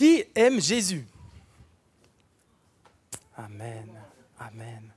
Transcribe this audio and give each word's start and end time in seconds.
Qui 0.00 0.24
aime 0.34 0.58
Jésus? 0.62 1.04
Amen. 3.36 4.00
Amen. 4.38 4.90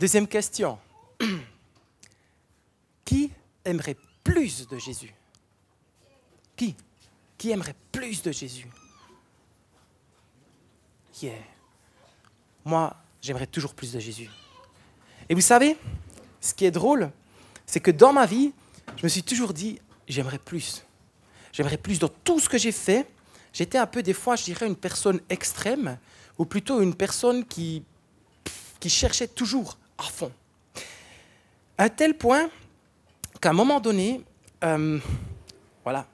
Deuxième 0.00 0.26
question. 0.26 0.78
Qui 3.04 3.30
aimerait 3.62 3.98
plus 4.24 4.66
de 4.66 4.78
Jésus? 4.78 5.12
Qui? 6.56 6.74
Qui 7.36 7.50
aimerait 7.50 7.76
plus 7.92 8.22
de 8.22 8.32
Jésus? 8.32 8.70
Yeah. 11.20 11.34
Moi, 12.64 12.96
j'aimerais 13.20 13.48
toujours 13.48 13.74
plus 13.74 13.92
de 13.92 14.00
Jésus. 14.00 14.30
Et 15.28 15.34
vous 15.34 15.42
savez, 15.42 15.76
ce 16.40 16.54
qui 16.54 16.64
est 16.64 16.70
drôle, 16.70 17.12
c'est 17.66 17.80
que 17.80 17.90
dans 17.90 18.14
ma 18.14 18.24
vie, 18.24 18.54
je 18.96 19.02
me 19.02 19.10
suis 19.10 19.22
toujours 19.22 19.52
dit, 19.52 19.78
j'aimerais 20.08 20.38
plus. 20.38 20.86
J'aimerais 21.52 21.76
plus 21.76 21.98
dans 21.98 22.08
tout 22.08 22.40
ce 22.40 22.48
que 22.48 22.56
j'ai 22.56 22.72
fait. 22.72 23.06
J'étais 23.52 23.78
un 23.78 23.86
peu, 23.86 24.02
des 24.02 24.14
fois, 24.14 24.36
je 24.36 24.44
dirais, 24.44 24.66
une 24.66 24.76
personne 24.76 25.20
extrême, 25.28 25.98
ou 26.38 26.44
plutôt 26.44 26.80
une 26.80 26.94
personne 26.94 27.44
qui, 27.44 27.84
cherchait 28.86 29.28
toujours 29.28 29.78
à 29.98 30.04
fond. 30.04 30.32
À 31.78 31.88
tel 31.88 32.16
point 32.16 32.50
qu'à 33.40 33.50
un 33.50 33.52
moment 33.52 33.78
donné, 33.78 34.22
euh, 34.64 34.98
voilà, 35.84 36.06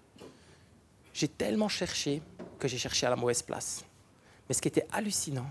j'ai 1.14 1.28
tellement 1.28 1.68
cherché 1.68 2.20
que 2.58 2.68
j'ai 2.68 2.78
cherché 2.78 3.06
à 3.06 3.10
la 3.10 3.16
mauvaise 3.16 3.42
place. 3.42 3.84
Mais 4.48 4.54
ce 4.54 4.60
qui 4.60 4.68
était 4.68 4.86
hallucinant, 4.92 5.50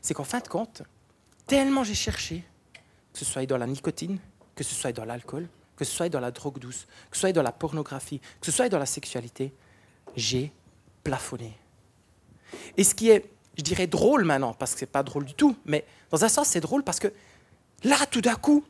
c'est 0.00 0.14
qu'en 0.14 0.24
fin 0.24 0.40
de 0.40 0.48
compte, 0.48 0.82
tellement 1.46 1.84
j'ai 1.84 1.94
cherché, 1.94 2.44
que 3.12 3.18
ce 3.18 3.24
soit 3.24 3.46
dans 3.46 3.58
la 3.58 3.66
nicotine, 3.66 4.18
que 4.54 4.64
ce 4.64 4.74
soit 4.74 4.92
dans 4.92 5.04
l'alcool, 5.04 5.48
que 5.76 5.84
ce 5.84 5.92
soit 5.92 6.08
dans 6.08 6.20
la 6.20 6.30
drogue 6.30 6.58
douce, 6.58 6.86
que 7.10 7.16
ce 7.16 7.20
soit 7.20 7.32
dans 7.32 7.42
la 7.42 7.52
pornographie, 7.52 8.20
que 8.40 8.46
ce 8.46 8.52
soit 8.52 8.68
dans 8.68 8.78
la 8.78 8.86
sexualité, 8.86 9.52
j'ai 10.16 10.52
plafonné. 11.04 11.56
Et 12.76 12.84
ce 12.84 12.94
qui 12.94 13.10
est, 13.10 13.30
je 13.56 13.62
dirais, 13.62 13.86
drôle 13.86 14.24
maintenant, 14.24 14.54
parce 14.54 14.72
que 14.72 14.80
ce 14.80 14.84
n'est 14.84 14.90
pas 14.90 15.02
drôle 15.02 15.24
du 15.24 15.34
tout, 15.34 15.56
mais 15.64 15.84
dans 16.10 16.24
un 16.24 16.28
sens, 16.28 16.48
c'est 16.48 16.60
drôle 16.60 16.82
parce 16.82 16.98
que 16.98 17.12
là, 17.84 17.96
tout 18.10 18.20
d'un 18.20 18.34
coup, 18.34 18.64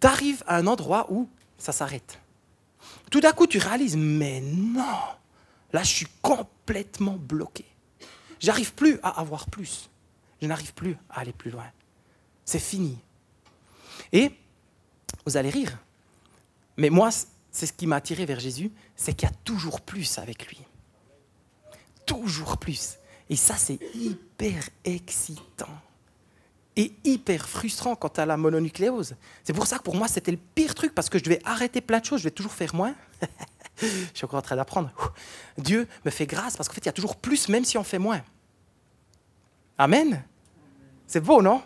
tu 0.00 0.06
arrives 0.06 0.42
à 0.46 0.56
un 0.56 0.66
endroit 0.66 1.06
où 1.10 1.28
ça 1.58 1.72
s'arrête. 1.72 2.18
Tout 3.10 3.20
d'un 3.20 3.32
coup, 3.32 3.46
tu 3.46 3.58
réalises, 3.58 3.96
mais 3.96 4.40
non, 4.40 4.82
là, 5.72 5.82
je 5.82 5.90
suis 5.90 6.06
complètement 6.22 7.16
bloqué. 7.18 7.64
J'arrive 8.40 8.74
plus 8.74 8.98
à 9.02 9.20
avoir 9.20 9.46
plus. 9.46 9.90
Je 10.40 10.46
n'arrive 10.46 10.74
plus 10.74 10.96
à 11.10 11.20
aller 11.20 11.32
plus 11.32 11.50
loin. 11.50 11.66
C'est 12.44 12.58
fini. 12.58 12.98
Et 14.12 14.30
vous 15.24 15.36
allez 15.36 15.50
rire, 15.50 15.78
mais 16.76 16.90
moi, 16.90 17.10
c'est 17.50 17.66
ce 17.66 17.72
qui 17.72 17.86
m'a 17.86 17.96
attiré 17.96 18.26
vers 18.26 18.38
Jésus, 18.38 18.70
c'est 18.94 19.14
qu'il 19.14 19.28
y 19.28 19.32
a 19.32 19.34
toujours 19.44 19.80
plus 19.80 20.18
avec 20.18 20.46
lui. 20.46 20.60
Toujours 22.06 22.56
plus. 22.56 22.98
Et 23.28 23.36
ça, 23.36 23.56
c'est 23.56 23.78
hyper 23.94 24.68
excitant. 24.84 25.68
Et 26.76 26.92
hyper 27.04 27.48
frustrant 27.48 27.96
quant 27.96 28.12
à 28.16 28.26
la 28.26 28.36
mononucléose. 28.36 29.16
C'est 29.44 29.52
pour 29.52 29.66
ça 29.66 29.78
que 29.78 29.82
pour 29.82 29.96
moi, 29.96 30.08
c'était 30.08 30.30
le 30.30 30.38
pire 30.54 30.74
truc, 30.74 30.94
parce 30.94 31.08
que 31.08 31.18
je 31.18 31.24
devais 31.24 31.40
arrêter 31.44 31.80
plein 31.80 32.00
de 32.00 32.04
choses, 32.04 32.20
je 32.20 32.24
vais 32.24 32.30
toujours 32.30 32.52
faire 32.52 32.74
moins. 32.74 32.94
je 33.80 33.86
suis 34.14 34.24
encore 34.24 34.38
en 34.38 34.42
train 34.42 34.56
d'apprendre. 34.56 34.90
Dieu 35.58 35.88
me 36.04 36.10
fait 36.10 36.26
grâce, 36.26 36.56
parce 36.56 36.68
qu'en 36.68 36.74
fait, 36.74 36.82
il 36.82 36.86
y 36.86 36.90
a 36.90 36.92
toujours 36.92 37.16
plus, 37.16 37.48
même 37.48 37.64
si 37.64 37.78
on 37.78 37.84
fait 37.84 37.98
moins. 37.98 38.22
Amen. 39.78 40.22
C'est 41.06 41.20
beau, 41.20 41.42
non? 41.42 41.62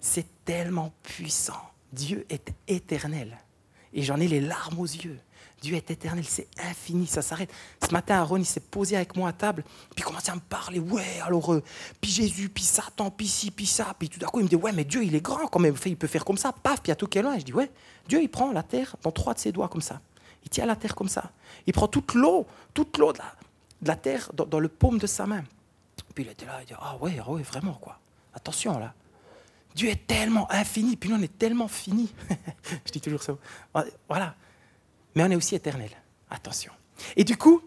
C'est 0.00 0.26
tellement 0.44 0.92
puissant. 1.02 1.60
Dieu 1.92 2.26
est 2.28 2.52
éternel. 2.66 3.38
Et 3.92 4.02
j'en 4.02 4.20
ai 4.20 4.28
les 4.28 4.40
larmes 4.40 4.78
aux 4.78 4.86
yeux. 4.86 5.18
Dieu 5.60 5.74
est 5.74 5.90
éternel, 5.90 6.24
c'est 6.24 6.46
infini, 6.70 7.06
ça 7.06 7.20
s'arrête. 7.20 7.52
Ce 7.84 7.92
matin, 7.92 8.16
Aaron, 8.16 8.36
il 8.36 8.44
s'est 8.44 8.60
posé 8.60 8.94
avec 8.94 9.16
moi 9.16 9.30
à 9.30 9.32
table, 9.32 9.64
puis 9.94 9.98
il 9.98 10.04
commençait 10.04 10.30
à 10.30 10.36
me 10.36 10.40
parler. 10.40 10.78
Ouais, 10.78 11.20
alors, 11.24 11.52
euh, 11.52 11.62
puis 12.00 12.10
Jésus, 12.10 12.48
puis 12.48 12.62
Satan, 12.62 13.10
puis 13.10 13.26
ci, 13.26 13.50
puis 13.50 13.66
ça. 13.66 13.92
Puis 13.98 14.08
tout 14.08 14.20
d'un 14.20 14.28
coup, 14.28 14.38
il 14.38 14.44
me 14.44 14.48
dit, 14.48 14.56
ouais, 14.56 14.70
mais 14.72 14.84
Dieu, 14.84 15.02
il 15.02 15.14
est 15.14 15.20
grand 15.20 15.48
quand 15.48 15.58
même. 15.58 15.74
Il 15.84 15.96
peut 15.96 16.06
faire 16.06 16.24
comme 16.24 16.36
ça, 16.36 16.52
paf, 16.52 16.80
puis 16.80 16.92
à 16.92 16.94
tout 16.94 17.08
quel 17.08 17.24
loin. 17.24 17.34
Et 17.34 17.40
je 17.40 17.44
dis, 17.44 17.52
ouais, 17.52 17.70
Dieu, 18.06 18.22
il 18.22 18.28
prend 18.28 18.52
la 18.52 18.62
terre 18.62 18.94
dans 19.02 19.10
trois 19.10 19.34
de 19.34 19.40
ses 19.40 19.50
doigts 19.50 19.68
comme 19.68 19.82
ça. 19.82 20.00
Il 20.44 20.50
tient 20.50 20.64
la 20.64 20.76
terre 20.76 20.94
comme 20.94 21.08
ça. 21.08 21.32
Il 21.66 21.72
prend 21.72 21.88
toute 21.88 22.14
l'eau, 22.14 22.46
toute 22.72 22.96
l'eau 22.96 23.12
de, 23.12 23.18
la, 23.82 23.96
terre 23.96 24.30
dans, 24.34 24.60
le 24.60 24.68
paume 24.68 24.98
de 24.98 25.08
sa 25.08 25.26
main. 25.26 25.42
Puis 26.14 26.24
il 26.24 26.30
était 26.30 26.46
là, 26.46 26.58
il 26.60 26.66
dit, 26.66 26.74
ah 26.80 26.96
ouais, 27.00 27.20
ah 27.20 27.28
ouais, 27.30 27.42
vraiment, 27.42 27.74
quoi. 27.74 27.98
Attention, 28.32 28.78
là. 28.78 28.94
Dieu 29.74 29.88
est 29.88 30.06
tellement 30.06 30.50
infini, 30.52 30.96
puis 30.96 31.10
nous, 31.10 31.16
on 31.16 31.22
est 31.22 31.38
tellement 31.38 31.68
fini. 31.68 32.12
je 32.86 32.92
dis 32.92 33.00
toujours 33.00 33.22
ça. 33.22 33.36
Voilà 34.08 34.34
mais 35.18 35.24
on 35.24 35.30
est 35.32 35.36
aussi 35.36 35.56
éternel. 35.56 35.90
Attention. 36.30 36.70
Et 37.16 37.24
du 37.24 37.36
coup, 37.36 37.60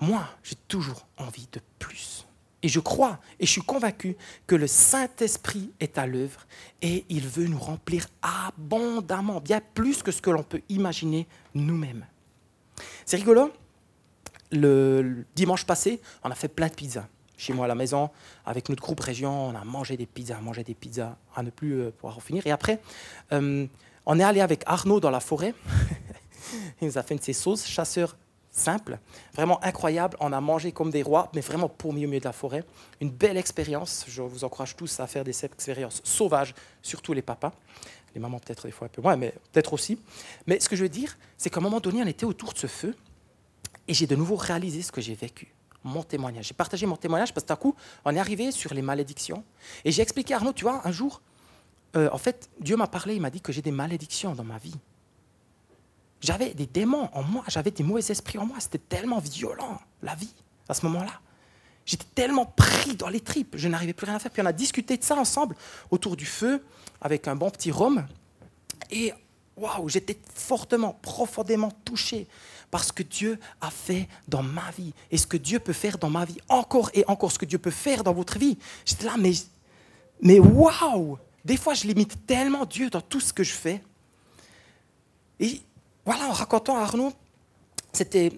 moi, 0.00 0.28
j'ai 0.42 0.56
toujours 0.66 1.06
envie 1.16 1.46
de 1.52 1.60
plus. 1.78 2.26
Et 2.60 2.68
je 2.68 2.80
crois 2.80 3.20
et 3.38 3.46
je 3.46 3.52
suis 3.52 3.62
convaincu 3.62 4.16
que 4.48 4.56
le 4.56 4.66
Saint-Esprit 4.66 5.70
est 5.78 5.96
à 5.96 6.08
l'œuvre 6.08 6.44
et 6.82 7.04
il 7.08 7.28
veut 7.28 7.46
nous 7.46 7.58
remplir 7.58 8.08
abondamment, 8.20 9.40
bien 9.40 9.60
plus 9.74 10.02
que 10.02 10.10
ce 10.10 10.20
que 10.20 10.30
l'on 10.30 10.42
peut 10.42 10.62
imaginer 10.68 11.28
nous-mêmes. 11.54 12.04
C'est 13.06 13.16
rigolo. 13.16 13.52
Le 14.50 15.24
dimanche 15.36 15.64
passé, 15.64 16.00
on 16.24 16.30
a 16.32 16.34
fait 16.34 16.48
plein 16.48 16.66
de 16.66 16.74
pizzas. 16.74 17.06
Chez 17.36 17.52
moi 17.52 17.66
à 17.66 17.68
la 17.68 17.76
maison, 17.76 18.10
avec 18.44 18.68
notre 18.70 18.82
groupe 18.82 19.00
Région, 19.00 19.50
on 19.50 19.54
a 19.54 19.64
mangé 19.64 19.96
des 19.96 20.06
pizzas, 20.06 20.40
mangé 20.40 20.64
des 20.64 20.74
pizzas, 20.74 21.16
à 21.36 21.44
ne 21.44 21.50
plus 21.50 21.80
euh, 21.80 21.90
pouvoir 21.92 22.16
en 22.16 22.20
finir. 22.20 22.44
Et 22.44 22.50
après, 22.50 22.80
euh, 23.32 23.66
on 24.06 24.18
est 24.18 24.24
allé 24.24 24.40
avec 24.40 24.62
Arnaud 24.66 25.00
dans 25.00 25.10
la 25.10 25.20
forêt. 25.20 25.54
Il 26.80 26.88
nous 26.88 26.98
a 26.98 27.02
fait 27.02 27.14
une 27.14 27.18
de 27.18 27.24
ces 27.24 27.32
sauces, 27.32 27.66
chasseurs 27.66 28.16
simple, 28.50 28.98
vraiment 29.34 29.62
incroyable. 29.64 30.16
On 30.20 30.32
a 30.32 30.40
mangé 30.40 30.72
comme 30.72 30.90
des 30.90 31.02
rois, 31.02 31.30
mais 31.34 31.40
vraiment 31.40 31.68
pour 31.68 31.92
mieux 31.92 32.06
milieu 32.06 32.20
de 32.20 32.24
la 32.24 32.32
forêt. 32.32 32.64
Une 33.00 33.10
belle 33.10 33.36
expérience. 33.36 34.04
Je 34.08 34.22
vous 34.22 34.44
encourage 34.44 34.76
tous 34.76 35.00
à 35.00 35.06
faire 35.06 35.24
des 35.24 35.44
expériences 35.44 36.00
sauvages, 36.04 36.54
surtout 36.80 37.12
les 37.12 37.22
papas. 37.22 37.52
Les 38.14 38.20
mamans 38.20 38.38
peut-être 38.38 38.66
des 38.66 38.72
fois 38.72 38.86
un 38.86 38.90
peu 38.90 39.02
moins, 39.02 39.16
mais 39.16 39.34
peut-être 39.52 39.72
aussi. 39.72 39.98
Mais 40.46 40.60
ce 40.60 40.68
que 40.68 40.76
je 40.76 40.82
veux 40.82 40.88
dire, 40.88 41.18
c'est 41.36 41.50
qu'à 41.50 41.58
un 41.58 41.62
moment 41.62 41.80
donné, 41.80 42.00
on 42.02 42.06
était 42.06 42.26
autour 42.26 42.52
de 42.52 42.58
ce 42.58 42.68
feu 42.68 42.94
et 43.88 43.94
j'ai 43.94 44.06
de 44.06 44.14
nouveau 44.14 44.36
réalisé 44.36 44.82
ce 44.82 44.92
que 44.92 45.00
j'ai 45.00 45.14
vécu. 45.14 45.52
Mon 45.82 46.02
témoignage. 46.02 46.46
J'ai 46.46 46.54
partagé 46.54 46.86
mon 46.86 46.96
témoignage 46.96 47.34
parce 47.34 47.44
que 47.44 47.48
d'un 47.48 47.56
coup, 47.56 47.74
on 48.04 48.14
est 48.14 48.18
arrivé 48.18 48.52
sur 48.52 48.72
les 48.72 48.80
malédictions. 48.80 49.44
Et 49.84 49.92
j'ai 49.92 50.00
expliqué 50.00 50.32
à 50.32 50.38
Arnaud, 50.38 50.52
tu 50.52 50.64
vois, 50.64 50.80
un 50.86 50.92
jour, 50.92 51.20
euh, 51.96 52.08
en 52.12 52.18
fait, 52.18 52.48
Dieu 52.60 52.76
m'a 52.76 52.86
parlé, 52.86 53.16
il 53.16 53.20
m'a 53.20 53.30
dit 53.30 53.40
que 53.40 53.52
j'ai 53.52 53.60
des 53.60 53.70
malédictions 53.70 54.34
dans 54.34 54.44
ma 54.44 54.58
vie. 54.58 54.74
J'avais 56.24 56.54
des 56.54 56.64
démons 56.64 57.10
en 57.12 57.22
moi, 57.22 57.44
j'avais 57.48 57.70
des 57.70 57.82
mauvais 57.82 58.00
esprits 58.00 58.38
en 58.38 58.46
moi. 58.46 58.56
C'était 58.58 58.78
tellement 58.78 59.18
violent, 59.18 59.78
la 60.00 60.14
vie, 60.14 60.32
à 60.70 60.72
ce 60.72 60.86
moment-là. 60.86 61.20
J'étais 61.84 62.06
tellement 62.14 62.46
pris 62.46 62.96
dans 62.96 63.10
les 63.10 63.20
tripes, 63.20 63.56
je 63.58 63.68
n'arrivais 63.68 63.92
plus 63.92 64.06
rien 64.06 64.14
à 64.14 64.18
faire. 64.18 64.30
Puis 64.30 64.40
on 64.40 64.46
a 64.46 64.52
discuté 64.54 64.96
de 64.96 65.04
ça 65.04 65.16
ensemble 65.16 65.54
autour 65.90 66.16
du 66.16 66.24
feu, 66.24 66.64
avec 67.02 67.28
un 67.28 67.36
bon 67.36 67.50
petit 67.50 67.70
rhum. 67.70 68.06
Et 68.90 69.12
waouh, 69.58 69.90
j'étais 69.90 70.18
fortement, 70.34 70.98
profondément 71.02 71.70
touché 71.84 72.26
par 72.70 72.84
ce 72.84 72.92
que 72.94 73.02
Dieu 73.02 73.38
a 73.60 73.70
fait 73.70 74.08
dans 74.26 74.42
ma 74.42 74.70
vie 74.70 74.94
et 75.10 75.18
ce 75.18 75.26
que 75.26 75.36
Dieu 75.36 75.58
peut 75.58 75.74
faire 75.74 75.98
dans 75.98 76.08
ma 76.08 76.24
vie, 76.24 76.38
encore 76.48 76.88
et 76.94 77.04
encore, 77.06 77.32
ce 77.32 77.38
que 77.38 77.44
Dieu 77.44 77.58
peut 77.58 77.70
faire 77.70 78.02
dans 78.02 78.14
votre 78.14 78.38
vie. 78.38 78.56
J'étais 78.86 79.04
là, 79.04 79.16
mais, 79.18 79.32
mais 80.22 80.38
waouh 80.38 81.18
Des 81.44 81.58
fois, 81.58 81.74
je 81.74 81.86
limite 81.86 82.24
tellement 82.26 82.64
Dieu 82.64 82.88
dans 82.88 83.02
tout 83.02 83.20
ce 83.20 83.34
que 83.34 83.44
je 83.44 83.52
fais. 83.52 83.82
Et 85.38 85.60
voilà, 86.04 86.26
en 86.26 86.32
racontant 86.32 86.76
à 86.76 86.82
Arnaud, 86.82 87.12
c'était 87.92 88.32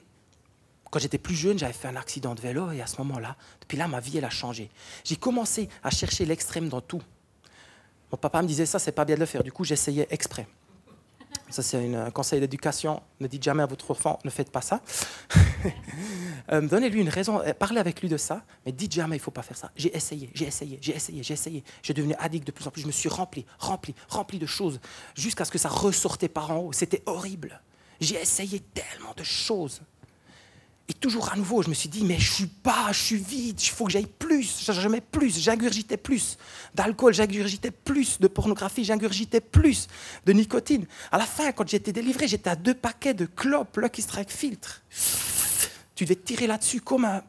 quand 0.91 1.01
j'étais 1.01 1.19
plus 1.19 1.35
jeune, 1.35 1.59
j'avais 1.59 1.73
fait 1.73 1.89
un 1.89 1.97
accident 1.97 2.35
de 2.35 2.41
vélo 2.41 2.71
et 2.71 2.81
à 2.81 2.87
ce 2.87 2.99
moment-là, 2.99 3.37
depuis 3.61 3.77
là, 3.77 3.89
ma 3.89 4.01
vie, 4.01 4.19
elle 4.19 4.25
a 4.25 4.31
changé. 4.31 4.71
J'ai 5.05 5.17
commencé 5.17 5.69
à 5.83 5.91
chercher 5.91 6.25
l'extrême 6.25 6.69
dans 6.69 6.81
tout. 6.81 7.03
Mon 8.13 8.19
papa 8.19 8.41
me 8.41 8.47
disait 8.47 8.67
ça, 8.67 8.79
c'est 8.79 8.93
pas 8.93 9.05
bien 9.05 9.17
de 9.17 9.21
le 9.21 9.27
faire. 9.27 9.43
Du 9.43 9.53
coup, 9.53 9.65
j'essayais 9.65 10.07
exprès. 10.11 10.47
Ça, 11.49 11.63
c'est 11.63 11.95
un 11.95 12.11
conseil 12.11 12.41
d'éducation. 12.41 13.03
Ne 13.21 13.29
dites 13.29 13.43
jamais 13.43 13.63
à 13.63 13.67
votre 13.67 13.91
enfant, 13.91 14.19
ne 14.25 14.31
faites 14.31 14.51
pas 14.51 14.61
ça. 14.61 14.81
Euh, 16.53 16.61
donnez-lui 16.61 17.01
une 17.01 17.09
raison, 17.09 17.41
euh, 17.41 17.53
parlez 17.53 17.81
avec 17.81 18.01
lui 18.03 18.09
de 18.09 18.17
ça, 18.17 18.45
mais 18.65 18.71
dites 18.71 18.93
jamais, 18.93 19.17
il 19.17 19.19
ne 19.19 19.23
faut 19.25 19.33
pas 19.33 19.43
faire 19.43 19.57
ça. 19.57 19.73
J'ai 19.75 19.95
essayé, 19.97 20.31
j'ai 20.33 20.47
essayé, 20.47 20.79
j'ai 20.81 20.95
essayé, 20.95 21.21
j'ai 21.25 21.35
essayé. 21.35 21.65
J'ai 21.83 21.93
devenu 21.93 22.15
addict 22.21 22.47
de 22.47 22.53
plus 22.53 22.65
en 22.69 22.71
plus. 22.71 22.83
Je 22.83 22.87
me 22.87 22.93
suis 22.93 23.09
rempli, 23.09 23.45
rempli, 23.59 23.97
rempli 24.09 24.39
de 24.39 24.47
choses, 24.47 24.79
jusqu'à 25.17 25.45
ce 25.45 25.51
que 25.51 25.59
ça 25.59 25.69
ressortait 25.69 26.29
par 26.29 26.53
en 26.53 26.59
haut. 26.59 26.73
C'était 26.73 27.03
horrible. 27.07 27.61
J'ai 28.01 28.15
essayé 28.15 28.61
tellement 28.61 29.13
de 29.17 29.25
choses. 29.25 29.83
Et 30.89 30.95
toujours 30.95 31.33
à 31.33 31.37
nouveau, 31.37 31.63
je 31.63 31.69
me 31.69 31.75
suis 31.75 31.89
dit, 31.89 32.05
mais 32.05 32.19
je 32.19 32.33
suis 32.33 32.47
pas, 32.47 32.93
je 32.93 32.99
suis 33.01 33.17
vide, 33.17 33.61
il 33.61 33.71
faut 33.71 33.87
que 33.87 33.91
j'aille 33.91 34.07
plus, 34.07 34.71
j'aimais 34.71 35.01
plus, 35.01 35.37
j'ingurgitais 35.37 35.97
plus 35.97 36.39
d'alcool, 36.75 37.13
j'ingurgitais 37.13 37.73
plus 37.73 38.21
de 38.21 38.29
pornographie, 38.29 38.85
j'ingurgitais 38.85 39.41
plus 39.41 39.89
de 40.25 40.33
nicotine. 40.33 40.87
À 41.11 41.19
la 41.19 41.25
fin, 41.25 41.51
quand 41.51 41.67
j'étais 41.67 41.93
délivré, 41.93 42.29
j'étais 42.29 42.51
à 42.51 42.55
deux 42.55 42.75
paquets 42.75 43.15
de 43.15 43.27
clopes 43.27 43.77
Lucky 43.79 44.01
Strike 44.01 44.31
Filtre. 44.31 44.83
Tu 45.97 46.05
devais 46.05 46.15
tirer 46.15 46.47
là-dessus 46.47 46.81
comme 46.81 47.05
un 47.05 47.25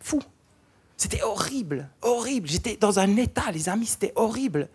fou. 0.00 0.20
C'était 0.96 1.22
horrible, 1.22 1.88
horrible. 2.02 2.48
J'étais 2.48 2.76
dans 2.76 2.98
un 2.98 3.16
état, 3.16 3.52
les 3.52 3.68
amis, 3.68 3.86
c'était 3.86 4.12
horrible. 4.16 4.68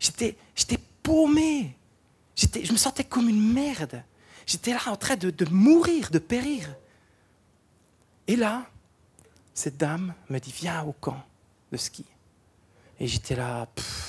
J'étais, 0.00 0.36
paumé. 1.04 1.76
Je 2.36 2.72
me 2.72 2.76
sentais 2.76 3.04
comme 3.04 3.28
une 3.28 3.52
merde. 3.52 4.02
J'étais 4.44 4.72
là 4.72 4.80
en 4.86 4.96
train 4.96 5.14
de 5.14 5.32
mourir, 5.50 6.10
de 6.10 6.18
périr. 6.18 6.74
Et 8.28 8.36
là, 8.36 8.66
cette 9.54 9.76
dame 9.76 10.14
me 10.28 10.38
dit, 10.38 10.52
viens 10.52 10.82
au 10.84 10.92
camp 10.92 11.22
de 11.72 11.76
ski. 11.76 12.04
Et 12.98 13.06
j'étais 13.06 13.36
là, 13.36 13.66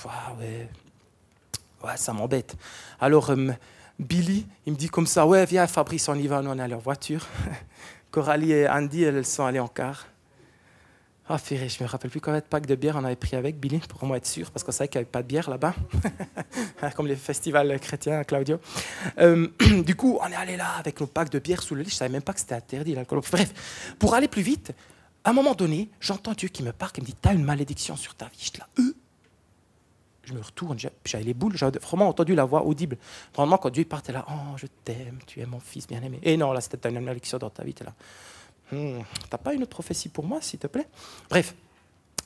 ah 0.09 0.33
ouais, 0.39 0.69
ouais, 1.83 1.97
ça 1.97 2.13
m'embête. 2.13 2.55
Alors, 2.99 3.29
euh, 3.29 3.51
Billy, 3.99 4.47
il 4.65 4.73
me 4.73 4.77
dit 4.77 4.89
comme 4.89 5.07
ça, 5.07 5.25
ouais, 5.25 5.45
viens 5.45 5.67
Fabrice, 5.67 6.07
on 6.07 6.15
y 6.15 6.27
va, 6.27 6.41
nous 6.41 6.51
on 6.51 6.57
est 6.57 6.61
à 6.61 6.67
leur 6.67 6.79
voiture. 6.79 7.25
Coralie 8.11 8.53
et 8.53 8.69
Andy, 8.69 9.03
elles 9.03 9.25
sont 9.25 9.45
allées 9.45 9.59
en 9.59 9.67
car. 9.67 10.07
Ah, 11.29 11.35
oh, 11.35 11.45
je 11.49 11.83
me 11.83 11.89
rappelle 11.89 12.09
plus 12.09 12.21
combien 12.21 12.39
de 12.39 12.45
packs 12.45 12.65
de 12.65 12.75
bière 12.75 12.95
on 12.95 13.03
avait 13.03 13.17
pris 13.17 13.35
avec 13.35 13.59
Billy, 13.59 13.79
pour 13.79 14.05
moi 14.05 14.15
être 14.15 14.25
sûr, 14.25 14.49
parce 14.49 14.63
qu'on 14.63 14.71
savait 14.71 14.87
qu'il 14.87 14.99
n'y 14.99 15.03
avait 15.03 15.11
pas 15.11 15.21
de 15.21 15.27
bière 15.27 15.49
là-bas, 15.49 15.75
comme 16.95 17.07
les 17.07 17.17
festivals 17.17 17.77
chrétiens, 17.81 18.23
Claudio. 18.23 18.59
Euh, 19.19 19.49
du 19.85 19.95
coup, 19.95 20.17
on 20.21 20.27
est 20.27 20.35
allé 20.35 20.55
là 20.55 20.75
avec 20.79 21.01
nos 21.01 21.07
packs 21.07 21.29
de 21.29 21.39
bière 21.39 21.61
sous 21.61 21.75
le 21.75 21.81
lit, 21.81 21.89
je 21.89 21.95
ne 21.95 21.97
savais 21.97 22.11
même 22.11 22.21
pas 22.21 22.31
que 22.31 22.39
c'était 22.39 22.55
interdit 22.55 22.95
l'alcool. 22.95 23.19
Bref, 23.29 23.95
pour 23.99 24.13
aller 24.13 24.29
plus 24.29 24.41
vite, 24.41 24.71
à 25.25 25.31
un 25.31 25.33
moment 25.33 25.53
donné, 25.53 25.89
j'entends 25.99 26.31
Dieu 26.31 26.47
qui 26.47 26.63
me 26.63 26.71
parle, 26.71 26.93
qui 26.93 27.01
me 27.01 27.05
dit 27.05 27.15
Tu 27.21 27.27
as 27.27 27.33
une 27.33 27.43
malédiction 27.43 27.97
sur 27.97 28.15
ta 28.15 28.27
vie. 28.27 28.49
Je 28.53 28.59
là, 28.59 28.67
euh. 28.79 28.95
Je 30.23 30.33
me 30.33 30.41
retourne, 30.41 30.77
j'avais 31.05 31.23
les 31.23 31.33
boules, 31.33 31.57
j'avais 31.57 31.79
vraiment 31.79 32.07
entendu 32.07 32.35
la 32.35 32.45
voix 32.45 32.65
audible. 32.65 32.97
Normalement, 33.37 33.57
quand 33.57 33.69
Dieu 33.69 33.83
partait 33.83 34.13
là 34.13 34.25
Oh, 34.29 34.55
je 34.55 34.67
t'aime, 34.85 35.19
tu 35.25 35.41
es 35.41 35.45
mon 35.45 35.59
fils 35.59 35.87
bien-aimé. 35.87 36.19
Et 36.23 36.37
non, 36.37 36.53
là, 36.53 36.61
c'était 36.61 36.89
une 36.89 37.01
malédiction 37.01 37.37
dans 37.37 37.49
ta 37.49 37.65
vie, 37.65 37.75
es 37.77 37.83
là. 37.83 37.93
Hmm, 38.71 38.99
T'as 39.29 39.37
pas 39.37 39.53
une 39.53 39.63
autre 39.63 39.71
prophétie 39.71 40.09
pour 40.09 40.25
moi, 40.25 40.41
s'il 40.41 40.59
te 40.59 40.67
plaît? 40.67 40.87
Bref, 41.29 41.55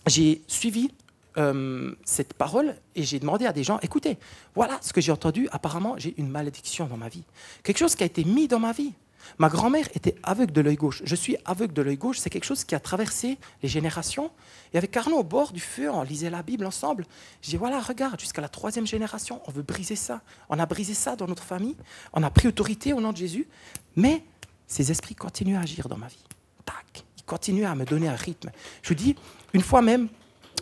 j'ai 0.08 0.42
suivi 0.48 0.92
euh, 1.38 1.94
cette 2.04 2.34
parole 2.34 2.76
et 2.96 3.04
j'ai 3.04 3.20
demandé 3.20 3.46
à 3.46 3.54
des 3.54 3.64
gens, 3.64 3.80
écoutez, 3.82 4.18
voilà 4.56 4.78
ce 4.82 4.92
que 4.92 5.02
j'ai 5.02 5.12
entendu, 5.12 5.48
apparemment 5.52 5.96
j'ai 5.98 6.14
une 6.18 6.30
malédiction 6.30 6.88
dans 6.88 6.98
ma 6.98 7.10
vie. 7.10 7.24
Quelque 7.64 7.78
chose 7.78 7.96
qui 7.96 8.04
a 8.04 8.06
été 8.06 8.24
mis 8.24 8.48
dans 8.48 8.60
ma 8.60 8.72
vie. 8.72 8.94
Ma 9.38 9.50
grand-mère 9.50 9.88
était 9.94 10.16
aveugle 10.24 10.52
de 10.52 10.62
l'œil 10.62 10.76
gauche. 10.76 11.04
Je 11.06 11.16
suis 11.16 11.38
aveugle 11.46 11.74
de 11.74 11.84
l'œil 11.84 11.96
gauche. 11.96 12.18
C'est 12.18 12.32
quelque 12.32 12.44
chose 12.44 12.64
qui 12.64 12.74
a 12.74 12.80
traversé 12.80 13.38
les 13.62 13.70
générations. 13.70 14.32
Et 14.74 14.80
avec 14.80 14.98
Arnaud 14.98 15.20
au 15.20 15.24
bord 15.24 15.52
du 15.52 15.60
feu, 15.60 15.92
on 15.92 16.02
lisait 16.02 16.32
la 16.32 16.42
Bible 16.42 16.66
ensemble. 16.66 17.06
Je 17.44 17.52
dis 17.52 17.58
voilà, 17.58 17.80
regarde, 17.80 18.20
jusqu'à 18.20 18.42
la 18.42 18.50
troisième 18.50 18.88
génération, 18.88 19.40
on 19.46 19.52
veut 19.52 19.62
briser 19.62 19.96
ça. 19.96 20.22
On 20.50 20.58
a 20.58 20.66
brisé 20.66 20.96
ça 20.96 21.16
dans 21.16 21.28
notre 21.28 21.44
famille. 21.44 21.78
On 22.14 22.24
a 22.24 22.32
pris 22.32 22.48
autorité 22.48 22.94
au 22.94 23.00
nom 23.00 23.12
de 23.12 23.18
Jésus. 23.18 23.48
Mais 23.96 24.24
ces 24.66 24.90
esprits 24.90 25.14
continuent 25.16 25.58
à 25.58 25.62
agir 25.62 25.88
dans 25.88 25.98
ma 25.98 26.08
vie. 26.08 26.24
Tac, 26.72 27.04
ils 27.18 27.24
continuent 27.24 27.66
à 27.66 27.76
me 27.76 27.86
donner 27.86 28.08
un 28.08 28.16
rythme. 28.16 28.52
Je 28.82 28.90
vous 28.90 28.96
dis, 28.96 29.16
une 29.54 29.62
fois 29.62 29.82
même, 29.82 30.08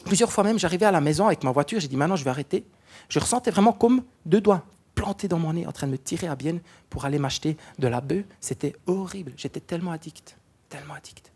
plusieurs 0.05 0.31
fois 0.31 0.43
même, 0.43 0.59
j'arrivais 0.59 0.85
à 0.85 0.91
la 0.91 1.01
maison 1.01 1.27
avec 1.27 1.43
ma 1.43 1.51
voiture, 1.51 1.79
j'ai 1.79 1.87
dit 1.87 1.97
maintenant 1.97 2.15
je 2.15 2.23
vais 2.23 2.29
arrêter. 2.29 2.65
Je 3.09 3.19
ressentais 3.19 3.51
vraiment 3.51 3.73
comme 3.73 4.03
deux 4.25 4.41
doigts 4.41 4.63
plantés 4.95 5.27
dans 5.27 5.39
mon 5.39 5.53
nez 5.53 5.65
en 5.65 5.71
train 5.71 5.87
de 5.87 5.93
me 5.93 5.97
tirer 5.97 6.27
à 6.27 6.35
bien 6.35 6.59
pour 6.89 7.05
aller 7.05 7.19
m'acheter 7.19 7.57
de 7.77 7.87
la 7.87 8.01
bœuf. 8.01 8.25
C'était 8.39 8.75
horrible. 8.85 9.33
J'étais 9.37 9.61
tellement 9.61 9.91
addict, 9.91 10.35
tellement 10.67 10.95
addict. 10.95 11.31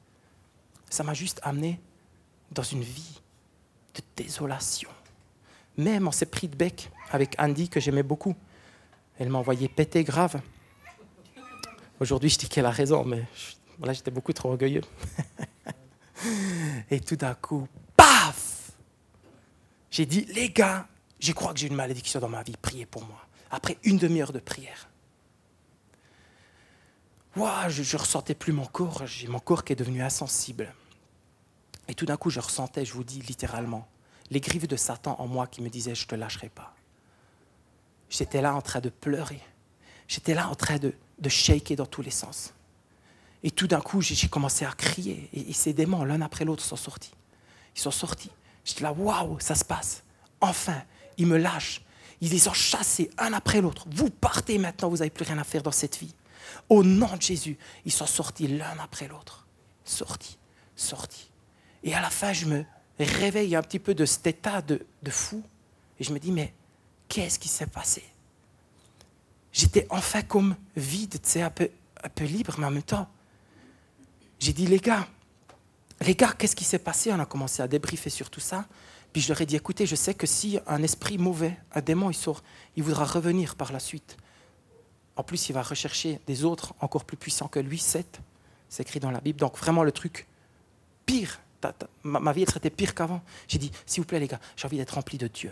Ça 0.89 1.03
m'a 1.03 1.13
juste 1.13 1.39
amené 1.43 1.79
dans 2.51 2.63
une 2.63 2.81
vie 2.81 3.21
de 3.95 4.01
désolation. 4.15 4.89
Même 5.77 6.07
on 6.07 6.11
s'est 6.11 6.25
pris 6.27 6.47
de 6.47 6.55
bec 6.55 6.91
avec 7.11 7.35
Andy 7.39 7.69
que 7.69 7.79
j'aimais 7.79 8.03
beaucoup. 8.03 8.35
Elle 9.17 9.29
m'a 9.29 9.39
envoyé 9.39 9.67
péter 9.67 10.03
grave. 10.03 10.41
Aujourd'hui, 11.99 12.29
je 12.29 12.37
dis 12.37 12.49
qu'elle 12.49 12.65
a 12.65 12.71
raison, 12.71 13.05
mais 13.05 13.23
voilà, 13.77 13.93
j'étais 13.93 14.11
beaucoup 14.11 14.33
trop 14.33 14.49
orgueilleux. 14.49 14.81
Et 16.91 16.99
tout 16.99 17.15
d'un 17.15 17.33
coup, 17.33 17.67
paf 17.95 18.71
J'ai 19.91 20.05
dit, 20.05 20.25
les 20.33 20.49
gars, 20.49 20.87
je 21.19 21.31
crois 21.31 21.53
que 21.53 21.59
j'ai 21.59 21.67
une 21.67 21.75
malédiction 21.75 22.19
dans 22.19 22.29
ma 22.29 22.43
vie, 22.43 22.55
priez 22.61 22.85
pour 22.85 23.05
moi. 23.05 23.21
Après 23.51 23.77
une 23.83 23.97
demi-heure 23.97 24.33
de 24.33 24.39
prière. 24.39 24.89
Wow, 27.35 27.69
je 27.69 27.81
ne 27.81 27.99
ressentais 27.99 28.35
plus 28.35 28.53
mon 28.53 28.65
corps, 28.65 29.05
j'ai 29.07 29.27
mon 29.27 29.39
corps 29.39 29.63
qui 29.63 29.73
est 29.73 29.75
devenu 29.75 30.03
insensible. 30.03 30.73
Et 31.87 31.95
tout 31.95 32.05
d'un 32.05 32.17
coup, 32.17 32.29
je 32.29 32.39
ressentais, 32.39 32.85
je 32.85 32.93
vous 32.93 33.03
dis 33.03 33.21
littéralement, 33.21 33.87
les 34.29 34.39
griffes 34.39 34.67
de 34.67 34.75
Satan 34.75 35.15
en 35.19 35.27
moi 35.27 35.47
qui 35.47 35.61
me 35.61 35.69
disaient, 35.69 35.95
je 35.95 36.05
ne 36.05 36.07
te 36.07 36.15
lâcherai 36.15 36.49
pas. 36.49 36.73
J'étais 38.09 38.41
là 38.41 38.53
en 38.53 38.61
train 38.61 38.79
de 38.79 38.89
pleurer. 38.89 39.41
J'étais 40.07 40.35
là 40.35 40.47
en 40.47 40.55
train 40.55 40.77
de, 40.77 40.93
de 41.19 41.29
shaker 41.29 41.75
dans 41.75 41.85
tous 41.85 42.03
les 42.03 42.11
sens. 42.11 42.53
Et 43.43 43.51
tout 43.51 43.67
d'un 43.67 43.81
coup, 43.81 44.01
j'ai 44.01 44.27
commencé 44.29 44.65
à 44.65 44.71
crier. 44.71 45.29
Et, 45.33 45.51
ces 45.51 45.73
démons, 45.73 46.05
l'un 46.05 46.21
après 46.21 46.45
l'autre, 46.45 46.63
sont 46.63 46.77
sortis. 46.77 47.11
Ils 47.75 47.81
sont 47.81 47.91
sortis. 47.91 48.31
J'étais 48.63 48.83
là, 48.83 48.93
waouh, 48.93 49.37
ça 49.39 49.53
se 49.53 49.65
passe. 49.65 50.03
Enfin, 50.39 50.81
ils 51.17 51.27
me 51.27 51.37
lâchent. 51.37 51.81
Ils 52.21 52.31
les 52.31 52.47
ont 52.47 52.53
chassés 52.53 53.09
un 53.17 53.33
après 53.33 53.59
l'autre. 53.59 53.85
Vous 53.91 54.09
partez 54.09 54.57
maintenant, 54.57 54.87
vous 54.87 54.97
n'avez 54.97 55.09
plus 55.09 55.25
rien 55.25 55.37
à 55.37 55.43
faire 55.43 55.61
dans 55.61 55.71
cette 55.73 55.97
vie. 55.97 56.15
Au 56.69 56.83
nom 56.83 57.13
de 57.17 57.21
Jésus, 57.21 57.57
ils 57.83 57.91
sont 57.91 58.05
sortis 58.05 58.47
l'un 58.47 58.79
après 58.81 59.09
l'autre. 59.09 59.45
Sortis, 59.83 60.37
sortis. 60.75 61.29
Et 61.83 61.93
à 61.93 61.99
la 61.99 62.09
fin, 62.09 62.31
je 62.31 62.45
me 62.45 62.63
réveille 62.97 63.57
un 63.57 63.61
petit 63.61 63.79
peu 63.79 63.93
de 63.93 64.05
cet 64.05 64.25
état 64.25 64.61
de, 64.61 64.85
de 65.01 65.11
fou. 65.11 65.43
Et 65.99 66.05
je 66.05 66.13
me 66.13 66.19
dis, 66.19 66.31
mais 66.31 66.53
qu'est-ce 67.09 67.37
qui 67.37 67.49
s'est 67.49 67.67
passé? 67.67 68.03
J'étais 69.51 69.85
enfin 69.89 70.21
comme 70.21 70.55
vide, 70.77 71.21
tu 71.21 71.29
sais, 71.29 71.41
un 71.41 71.49
peu, 71.49 71.69
un 72.01 72.09
peu 72.09 72.23
libre, 72.23 72.55
mais 72.57 72.65
en 72.65 72.71
même 72.71 72.83
temps, 72.83 73.09
j'ai 74.43 74.53
dit, 74.53 74.67
les 74.67 74.79
gars, 74.79 75.07
les 76.01 76.15
gars, 76.15 76.33
qu'est-ce 76.33 76.55
qui 76.55 76.65
s'est 76.65 76.79
passé? 76.79 77.13
On 77.13 77.19
a 77.19 77.25
commencé 77.25 77.61
à 77.61 77.67
débriefer 77.67 78.09
sur 78.09 78.29
tout 78.29 78.41
ça. 78.41 78.65
Puis 79.13 79.21
je 79.21 79.29
leur 79.29 79.39
ai 79.39 79.45
dit, 79.45 79.55
écoutez, 79.55 79.85
je 79.85 79.95
sais 79.95 80.13
que 80.13 80.27
si 80.27 80.59
un 80.67 80.83
esprit 80.83 81.17
mauvais, 81.17 81.57
un 81.73 81.81
démon, 81.81 82.09
il 82.09 82.15
sort, 82.15 82.43
il 82.75 82.83
voudra 82.83 83.05
revenir 83.05 83.55
par 83.55 83.71
la 83.71 83.79
suite. 83.79 84.17
En 85.15 85.23
plus, 85.23 85.47
il 85.47 85.53
va 85.53 85.61
rechercher 85.61 86.19
des 86.27 86.43
autres 86.43 86.73
encore 86.81 87.05
plus 87.05 87.15
puissants 87.15 87.47
que 87.47 87.59
lui, 87.59 87.77
sept. 87.77 88.19
C'est 88.67 88.83
écrit 88.83 88.99
dans 88.99 89.11
la 89.11 89.21
Bible. 89.21 89.39
Donc 89.39 89.57
vraiment 89.57 89.83
le 89.83 89.91
truc 89.91 90.27
pire. 91.05 91.39
Ma 92.03 92.33
vie, 92.33 92.41
elle 92.41 92.49
serait 92.49 92.69
pire 92.69 92.95
qu'avant. 92.95 93.21
J'ai 93.47 93.59
dit, 93.59 93.71
s'il 93.85 94.01
vous 94.01 94.07
plaît, 94.07 94.19
les 94.19 94.27
gars, 94.27 94.41
j'ai 94.57 94.65
envie 94.65 94.77
d'être 94.77 94.95
rempli 94.95 95.17
de 95.17 95.27
Dieu. 95.27 95.51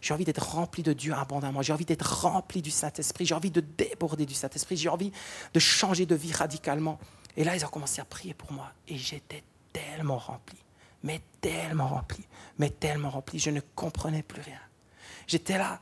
J'ai 0.00 0.14
envie 0.14 0.24
d'être 0.24 0.42
rempli 0.42 0.82
de 0.82 0.94
Dieu 0.94 1.12
abondamment. 1.12 1.60
J'ai 1.60 1.72
envie 1.72 1.84
d'être 1.84 2.22
rempli 2.22 2.62
du 2.62 2.70
Saint-Esprit. 2.70 3.26
J'ai 3.26 3.34
envie 3.34 3.50
de 3.50 3.60
déborder 3.60 4.24
du 4.24 4.32
Saint-Esprit. 4.32 4.76
J'ai 4.76 4.88
envie 4.88 5.12
de 5.52 5.60
changer 5.60 6.06
de 6.06 6.14
vie 6.14 6.32
radicalement. 6.32 6.98
Et 7.36 7.44
là, 7.44 7.56
ils 7.56 7.64
ont 7.64 7.68
commencé 7.68 8.00
à 8.00 8.04
prier 8.04 8.34
pour 8.34 8.52
moi. 8.52 8.72
Et 8.88 8.96
j'étais 8.96 9.42
tellement 9.72 10.18
rempli, 10.18 10.58
mais 11.02 11.20
tellement 11.40 11.88
rempli, 11.88 12.24
mais 12.58 12.70
tellement 12.70 13.10
rempli. 13.10 13.38
Je 13.38 13.50
ne 13.50 13.60
comprenais 13.74 14.22
plus 14.22 14.42
rien. 14.42 14.60
J'étais 15.26 15.58
là, 15.58 15.80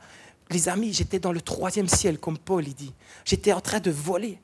les 0.51 0.69
amis, 0.69 0.93
j'étais 0.93 1.19
dans 1.19 1.33
le 1.33 1.41
troisième 1.41 1.89
ciel, 1.89 2.19
comme 2.19 2.39
Paul 2.39 2.65
dit. 2.65 2.95
J'étais 3.25 3.53
en 3.53 3.61
train 3.61 3.81
de 3.81 3.91
voler. 3.91 4.41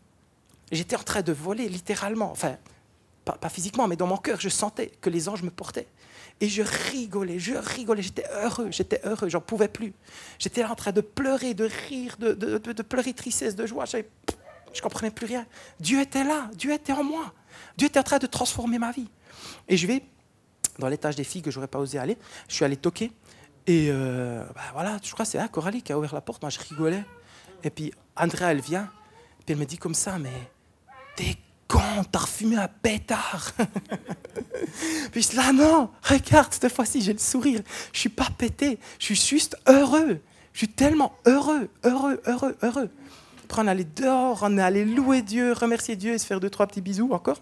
J'étais 0.72 0.96
en 0.96 1.02
train 1.02 1.22
de 1.22 1.32
voler, 1.32 1.68
littéralement. 1.68 2.30
Enfin, 2.30 2.56
pas, 3.24 3.48
physiquement, 3.48 3.88
mais 3.88 3.96
dans 3.96 4.06
mon 4.06 4.16
cœur, 4.16 4.40
je 4.40 4.48
sentais 4.48 4.92
que 5.00 5.10
les 5.10 5.28
anges 5.28 5.42
me 5.42 5.50
portaient. 5.50 5.88
Et 6.40 6.48
je 6.48 6.62
rigolais, 6.62 7.38
je 7.38 7.54
rigolais, 7.54 8.02
j'étais 8.02 8.26
heureux, 8.30 8.68
j'étais 8.70 9.00
heureux, 9.04 9.28
j'en 9.28 9.40
pouvais 9.40 9.68
plus. 9.68 9.94
J'étais 10.38 10.62
là 10.62 10.70
en 10.70 10.74
train 10.74 10.92
de 10.92 11.00
pleurer, 11.00 11.54
de 11.54 11.68
rire, 11.88 12.16
de, 12.18 12.82
pleurer 12.82 13.14
tristesse, 13.14 13.56
de 13.56 13.66
joie. 13.66 13.84
Ne 14.78 14.82
comprenais 14.82 15.10
plus 15.10 15.26
rien. 15.26 15.46
Dieu 15.80 16.00
était 16.00 16.24
là, 16.24 16.50
Dieu 16.54 16.72
était 16.72 16.92
en 16.92 17.04
moi. 17.04 17.32
Dieu 17.76 17.88
était 17.88 17.98
en 17.98 18.04
train 18.04 18.18
de 18.18 18.26
transformer 18.26 18.78
ma 18.78 18.92
vie. 18.92 19.08
Et 19.68 19.76
je 19.76 19.86
vais 19.86 20.02
dans 20.78 20.88
l'étage 20.88 21.16
des 21.16 21.24
filles 21.24 21.42
que 21.42 21.50
j'aurais 21.50 21.68
pas 21.68 21.78
osé 21.78 21.98
aller. 21.98 22.16
Je 22.48 22.54
suis 22.54 22.64
allé 22.64 22.76
toquer. 22.76 23.12
Et 23.66 23.88
euh, 23.90 24.44
bah 24.54 24.60
voilà, 24.72 24.98
je 25.02 25.12
crois 25.12 25.24
que 25.24 25.30
c'est 25.30 25.38
hein, 25.38 25.48
Coralie 25.48 25.82
qui 25.82 25.92
a 25.92 25.98
ouvert 25.98 26.14
la 26.14 26.20
porte. 26.20 26.42
Moi, 26.42 26.50
je 26.50 26.58
rigolais. 26.60 27.04
Et 27.64 27.70
puis, 27.70 27.92
Andrea, 28.16 28.52
elle 28.52 28.60
vient. 28.60 28.88
Puis 29.44 29.52
elle 29.52 29.58
me 29.58 29.64
dit 29.64 29.78
comme 29.78 29.94
ça, 29.94 30.18
mais 30.18 30.50
t'es 31.16 31.36
con, 31.66 32.04
t'as 32.10 32.20
refumé 32.20 32.56
un 32.56 32.68
pétard. 32.68 33.52
puis 35.12 35.22
je 35.22 35.30
dis 35.30 35.36
là, 35.36 35.52
non, 35.52 35.90
regarde, 36.02 36.52
cette 36.52 36.72
fois-ci, 36.72 37.00
j'ai 37.00 37.12
le 37.12 37.18
sourire. 37.18 37.62
Je 37.92 38.00
suis 38.00 38.08
pas 38.08 38.28
pété, 38.36 38.78
je 38.98 39.06
suis 39.06 39.16
juste 39.16 39.56
heureux. 39.66 40.20
Je 40.52 40.58
suis 40.58 40.68
tellement 40.68 41.14
heureux, 41.26 41.68
heureux, 41.84 42.20
heureux, 42.26 42.56
heureux. 42.62 42.90
Après, 43.46 43.62
on 43.62 43.68
allait 43.68 43.84
dehors, 43.84 44.40
on 44.42 44.58
allait 44.58 44.84
louer 44.84 45.22
Dieu, 45.22 45.52
remercier 45.52 45.94
Dieu 45.94 46.14
et 46.14 46.18
se 46.18 46.26
faire 46.26 46.40
deux, 46.40 46.50
trois 46.50 46.66
petits 46.66 46.80
bisous 46.80 47.12
encore. 47.12 47.40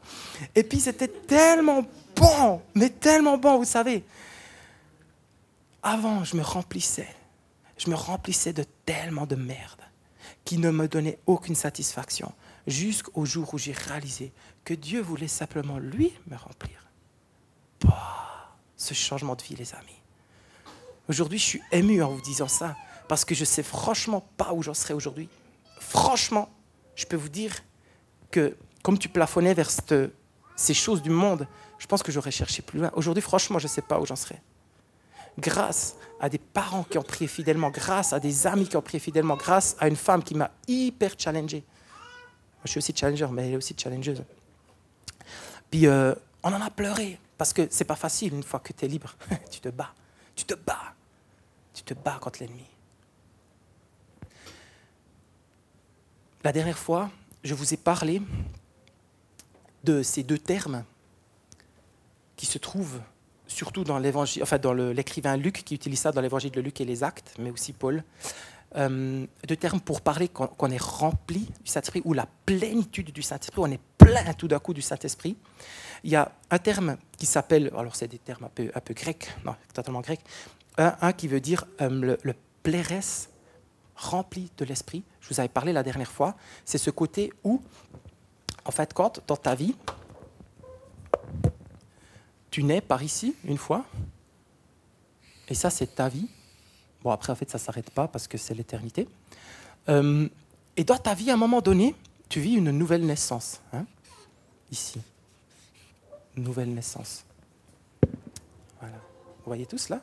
Et 0.54 0.62
puis, 0.62 0.78
c'était 0.78 1.08
tellement 1.08 1.86
bon, 2.14 2.60
mais 2.74 2.90
tellement 2.90 3.38
bon, 3.38 3.56
vous 3.56 3.64
savez. 3.64 4.04
Avant, 5.82 6.22
je 6.22 6.36
me 6.36 6.42
remplissais. 6.42 7.08
Je 7.78 7.88
me 7.88 7.94
remplissais 7.94 8.52
de 8.52 8.66
tellement 8.84 9.24
de 9.24 9.34
merde 9.34 9.80
qui 10.44 10.58
ne 10.58 10.70
me 10.70 10.88
donnait 10.88 11.18
aucune 11.24 11.54
satisfaction 11.54 12.30
jusqu'au 12.66 13.24
jour 13.24 13.54
où 13.54 13.58
j'ai 13.58 13.72
réalisé 13.72 14.30
que 14.62 14.74
Dieu 14.74 15.00
voulait 15.00 15.26
simplement 15.26 15.78
lui 15.78 16.12
me 16.26 16.36
remplir. 16.36 16.86
Bah, 17.80 18.52
ce 18.76 18.92
changement 18.92 19.36
de 19.36 19.42
vie, 19.42 19.56
les 19.56 19.72
amis. 19.72 20.02
Aujourd'hui, 21.08 21.38
je 21.38 21.44
suis 21.44 21.62
ému 21.72 22.02
en 22.02 22.10
vous 22.10 22.20
disant 22.20 22.48
ça 22.48 22.76
parce 23.08 23.24
que 23.24 23.34
je 23.34 23.46
sais 23.46 23.62
franchement 23.62 24.22
pas 24.36 24.52
où 24.52 24.62
j'en 24.62 24.74
serais 24.74 24.92
aujourd'hui 24.92 25.30
franchement, 25.84 26.48
je 26.96 27.06
peux 27.06 27.16
vous 27.16 27.28
dire 27.28 27.54
que 28.30 28.56
comme 28.82 28.98
tu 28.98 29.08
plafonnais 29.08 29.54
vers 29.54 29.70
ces 29.70 30.74
choses 30.74 31.02
du 31.02 31.10
monde, 31.10 31.46
je 31.78 31.86
pense 31.86 32.02
que 32.02 32.12
j'aurais 32.12 32.30
cherché 32.30 32.62
plus 32.62 32.78
loin. 32.80 32.90
Aujourd'hui, 32.94 33.22
franchement, 33.22 33.58
je 33.58 33.66
ne 33.66 33.70
sais 33.70 33.82
pas 33.82 33.98
où 34.00 34.06
j'en 34.06 34.16
serais. 34.16 34.42
Grâce 35.38 35.96
à 36.20 36.28
des 36.28 36.38
parents 36.38 36.84
qui 36.84 36.98
ont 36.98 37.02
prié 37.02 37.26
fidèlement, 37.26 37.70
grâce 37.70 38.12
à 38.12 38.20
des 38.20 38.46
amis 38.46 38.68
qui 38.68 38.76
ont 38.76 38.82
prié 38.82 39.00
fidèlement, 39.00 39.36
grâce 39.36 39.76
à 39.78 39.88
une 39.88 39.96
femme 39.96 40.22
qui 40.22 40.34
m'a 40.34 40.50
hyper 40.68 41.14
challengé. 41.18 41.64
Je 42.64 42.70
suis 42.70 42.78
aussi 42.78 42.94
challenger, 42.96 43.26
mais 43.30 43.46
elle 43.46 43.54
est 43.54 43.56
aussi 43.56 43.74
challengeuse. 43.76 44.22
Puis 45.70 45.86
euh, 45.86 46.14
on 46.42 46.52
en 46.52 46.60
a 46.60 46.70
pleuré, 46.70 47.18
parce 47.36 47.52
que 47.52 47.66
c'est 47.70 47.84
pas 47.84 47.96
facile 47.96 48.34
une 48.34 48.42
fois 48.42 48.60
que 48.60 48.72
tu 48.72 48.84
es 48.84 48.88
libre. 48.88 49.14
tu 49.50 49.60
te 49.60 49.68
bats, 49.68 49.92
tu 50.36 50.44
te 50.44 50.54
bats, 50.54 50.94
tu 51.74 51.82
te 51.82 51.94
bats 51.94 52.18
contre 52.20 52.40
l'ennemi. 52.40 52.64
La 56.44 56.52
dernière 56.52 56.76
fois, 56.76 57.10
je 57.42 57.54
vous 57.54 57.72
ai 57.72 57.78
parlé 57.78 58.20
de 59.82 60.02
ces 60.02 60.22
deux 60.22 60.36
termes 60.36 60.84
qui 62.36 62.44
se 62.44 62.58
trouvent 62.58 63.00
surtout 63.46 63.82
dans 63.82 63.98
l'évangile, 63.98 64.42
enfin 64.42 64.58
dans 64.58 64.74
l'écrivain 64.74 65.38
Luc 65.38 65.64
qui 65.64 65.74
utilise 65.74 66.00
ça 66.00 66.12
dans 66.12 66.20
l'évangile 66.20 66.50
de 66.50 66.60
Luc 66.60 66.82
et 66.82 66.84
les 66.84 67.02
Actes, 67.02 67.34
mais 67.38 67.50
aussi 67.50 67.72
Paul, 67.72 68.04
euh, 68.76 69.26
deux 69.48 69.56
termes 69.56 69.80
pour 69.80 70.02
parler 70.02 70.28
qu'on 70.28 70.70
est 70.70 70.82
rempli 70.82 71.48
du 71.64 71.70
Saint-Esprit 71.70 72.02
ou 72.04 72.12
la 72.12 72.28
plénitude 72.44 73.10
du 73.10 73.22
Saint-Esprit, 73.22 73.62
on 73.62 73.70
est 73.70 73.80
plein 73.96 74.34
tout 74.34 74.48
d'un 74.48 74.58
coup 74.58 74.74
du 74.74 74.82
Saint-Esprit. 74.82 75.38
Il 76.02 76.10
y 76.10 76.16
a 76.16 76.30
un 76.50 76.58
terme 76.58 76.98
qui 77.16 77.24
s'appelle, 77.24 77.72
alors 77.74 77.96
c'est 77.96 78.08
des 78.08 78.18
termes 78.18 78.44
un 78.44 78.50
peu, 78.54 78.70
un 78.74 78.92
grecs, 78.92 79.34
non, 79.46 79.56
totalement 79.72 80.02
grecs, 80.02 80.20
un, 80.76 81.12
qui 81.14 81.26
veut 81.26 81.40
dire 81.40 81.64
euh, 81.80 81.88
le, 81.88 82.18
le 82.22 82.34
plérès 82.62 83.30
rempli 83.96 84.50
de 84.58 84.66
l'Esprit. 84.66 85.04
Je 85.24 85.32
vous 85.32 85.40
avais 85.40 85.48
parlé 85.48 85.72
la 85.72 85.82
dernière 85.82 86.12
fois, 86.12 86.36
c'est 86.66 86.76
ce 86.76 86.90
côté 86.90 87.32
où, 87.44 87.62
en 88.66 88.70
fait, 88.70 88.92
quand 88.92 89.26
dans 89.26 89.38
ta 89.38 89.54
vie, 89.54 89.74
tu 92.50 92.62
nais 92.62 92.82
par 92.82 93.02
ici 93.02 93.34
une 93.44 93.56
fois, 93.56 93.86
et 95.48 95.54
ça 95.54 95.70
c'est 95.70 95.94
ta 95.94 96.08
vie. 96.08 96.28
Bon 97.02 97.10
après 97.10 97.32
en 97.32 97.36
fait 97.36 97.50
ça 97.50 97.58
ne 97.58 97.62
s'arrête 97.62 97.90
pas 97.90 98.06
parce 98.06 98.28
que 98.28 98.38
c'est 98.38 98.54
l'éternité. 98.54 99.08
Euh, 99.88 100.28
et 100.76 100.84
dans 100.84 100.98
ta 100.98 101.14
vie 101.14 101.30
à 101.30 101.34
un 101.34 101.38
moment 101.38 101.60
donné, 101.60 101.94
tu 102.28 102.40
vis 102.40 102.54
une 102.54 102.70
nouvelle 102.70 103.04
naissance. 103.04 103.60
Hein, 103.72 103.86
ici. 104.70 105.00
nouvelle 106.36 106.72
naissance. 106.72 107.24
Voilà. 108.78 108.96
Vous 108.96 109.46
voyez 109.46 109.66
tous 109.66 109.88
là? 109.88 110.00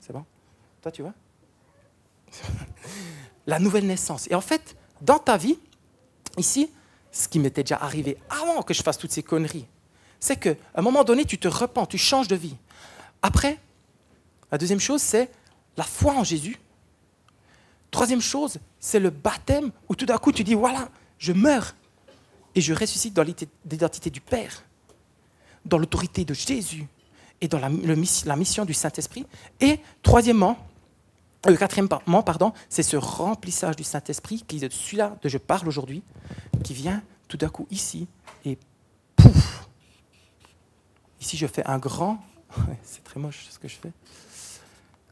C'est 0.00 0.12
bon? 0.12 0.24
Toi 0.80 0.92
tu 0.92 1.02
vois? 1.02 1.14
La 3.46 3.58
nouvelle 3.58 3.86
naissance. 3.86 4.28
Et 4.30 4.34
en 4.34 4.40
fait, 4.40 4.76
dans 5.00 5.18
ta 5.18 5.36
vie, 5.36 5.58
ici, 6.36 6.70
ce 7.10 7.28
qui 7.28 7.38
m'était 7.38 7.62
déjà 7.62 7.76
arrivé 7.76 8.18
avant 8.28 8.62
que 8.62 8.74
je 8.74 8.82
fasse 8.82 8.98
toutes 8.98 9.12
ces 9.12 9.22
conneries, 9.22 9.66
c'est 10.20 10.36
qu'à 10.36 10.54
un 10.74 10.82
moment 10.82 11.04
donné, 11.04 11.24
tu 11.24 11.38
te 11.38 11.48
repens, 11.48 11.86
tu 11.86 11.98
changes 11.98 12.28
de 12.28 12.36
vie. 12.36 12.56
Après, 13.22 13.58
la 14.50 14.58
deuxième 14.58 14.80
chose, 14.80 15.00
c'est 15.00 15.30
la 15.76 15.84
foi 15.84 16.14
en 16.14 16.24
Jésus. 16.24 16.58
Troisième 17.90 18.20
chose, 18.20 18.58
c'est 18.80 19.00
le 19.00 19.10
baptême 19.10 19.70
où 19.88 19.94
tout 19.94 20.06
d'un 20.06 20.18
coup 20.18 20.32
tu 20.32 20.44
dis, 20.44 20.54
voilà, 20.54 20.88
je 21.18 21.32
meurs 21.32 21.74
et 22.54 22.60
je 22.60 22.74
ressuscite 22.74 23.14
dans 23.14 23.22
l'identité 23.22 24.10
du 24.10 24.20
Père, 24.20 24.64
dans 25.64 25.78
l'autorité 25.78 26.24
de 26.24 26.34
Jésus 26.34 26.86
et 27.40 27.48
dans 27.48 27.58
la, 27.58 27.68
la 27.68 28.36
mission 28.36 28.64
du 28.64 28.74
Saint-Esprit. 28.74 29.26
Et 29.60 29.80
troisièmement, 30.02 30.58
le 31.46 31.56
quatrièmement, 31.56 32.22
pardon, 32.22 32.52
c'est 32.68 32.82
ce 32.82 32.96
remplissage 32.96 33.76
du 33.76 33.84
Saint-Esprit, 33.84 34.44
qui 34.46 34.56
est 34.56 34.72
celui-là 34.72 35.16
dont 35.22 35.28
je 35.28 35.38
parle 35.38 35.68
aujourd'hui, 35.68 36.02
qui 36.64 36.74
vient 36.74 37.02
tout 37.28 37.36
d'un 37.36 37.48
coup 37.48 37.66
ici 37.70 38.08
et 38.44 38.58
pouf, 39.16 39.68
Ici, 41.20 41.36
je 41.36 41.46
fais 41.46 41.64
un 41.66 41.78
grand, 41.78 42.18
c'est 42.82 43.04
très 43.04 43.20
moche 43.20 43.46
ce 43.50 43.58
que 43.58 43.68
je 43.68 43.76
fais, 43.76 43.92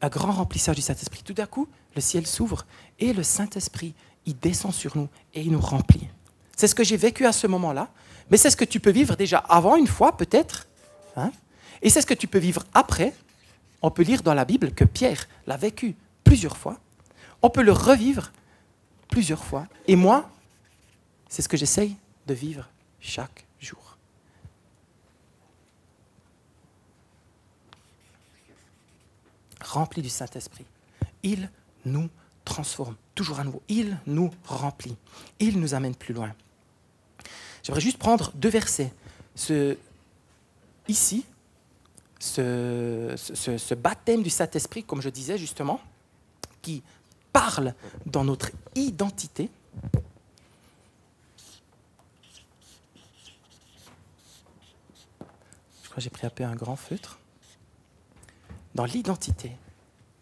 un 0.03 0.09
grand 0.09 0.33
remplissage 0.33 0.77
du 0.77 0.83
Saint-Esprit. 0.83 1.23
Tout 1.25 1.33
d'un 1.33 1.47
coup, 1.47 1.69
le 1.95 2.01
ciel 2.01 2.27
s'ouvre 2.27 2.67
et 2.99 3.13
le 3.13 3.23
Saint-Esprit, 3.23 3.95
il 4.25 4.39
descend 4.39 4.73
sur 4.73 4.97
nous 4.97 5.09
et 5.35 5.43
il 5.43 5.53
nous 5.53 5.61
remplit. 5.61 6.09
C'est 6.57 6.69
ce 6.69 6.75
que 6.75 6.85
j'ai 6.85 6.97
vécu 6.97 7.27
à 7.27 7.33
ce 7.33 7.47
moment-là, 7.47 7.91
mais 8.31 8.37
c'est 8.37 8.51
ce 8.51 8.57
que 8.57 8.65
tu 8.65 8.81
peux 8.81 8.91
vivre 8.91 9.17
déjà 9.17 9.39
avant 9.39 9.77
une 9.77 9.87
fois 9.87 10.17
peut-être, 10.17 10.67
hein? 11.17 11.31
et 11.83 11.91
c'est 11.91 12.01
ce 12.01 12.07
que 12.07 12.15
tu 12.15 12.27
peux 12.27 12.39
vivre 12.39 12.65
après. 12.75 13.15
On 13.83 13.91
peut 13.91 14.03
lire 14.03 14.23
dans 14.23 14.35
la 14.35 14.45
Bible 14.45 14.73
que 14.73 14.85
Pierre 14.85 15.29
l'a 15.47 15.57
vécu 15.57 15.95
plusieurs 16.27 16.57
fois. 16.57 16.79
On 17.41 17.49
peut 17.49 17.63
le 17.63 17.73
revivre 17.73 18.33
plusieurs 19.09 19.45
fois. 19.45 19.67
Et 19.87 19.97
moi, 19.97 20.29
c'est 21.29 21.41
ce 21.41 21.49
que 21.49 21.57
j'essaye 21.57 21.97
de 22.27 22.35
vivre 22.35 22.69
chaque 23.01 23.47
jour. 23.59 23.97
remplis 29.63 30.03
du 30.03 30.09
Saint-Esprit. 30.09 30.65
Il 31.23 31.51
nous 31.85 32.09
transforme 32.45 32.95
toujours 33.15 33.41
à 33.41 33.45
nouveau. 33.45 33.63
Il 33.69 33.99
nous 34.07 34.31
remplit. 34.45 34.97
Il 35.41 35.59
nous 35.59 35.75
amène 35.75 35.95
plus 35.95 36.15
loin. 36.15 36.33
J'aimerais 37.63 37.81
juste 37.81 37.99
prendre 37.99 38.33
deux 38.35 38.49
versets. 38.49 38.93
Ici, 40.89 41.27
ce 42.21 43.75
baptême 43.75 44.23
du 44.23 44.31
Saint-Esprit, 44.31 44.85
comme 44.85 45.03
je 45.03 45.09
disais 45.09 45.37
justement, 45.37 45.81
qui 46.67 46.83
parle 47.33 47.75
dans 48.07 48.25
notre 48.25 48.51
identité. 48.75 49.49
Je 55.81 55.89
crois 55.89 55.95
que 55.95 56.01
j'ai 56.01 56.11
pris 56.11 56.27
un 56.27 56.31
peu 56.31 56.43
un 56.43 56.57
grand 56.57 56.75
feutre 56.75 57.21
dans 58.75 58.85
l'identité. 58.85 59.53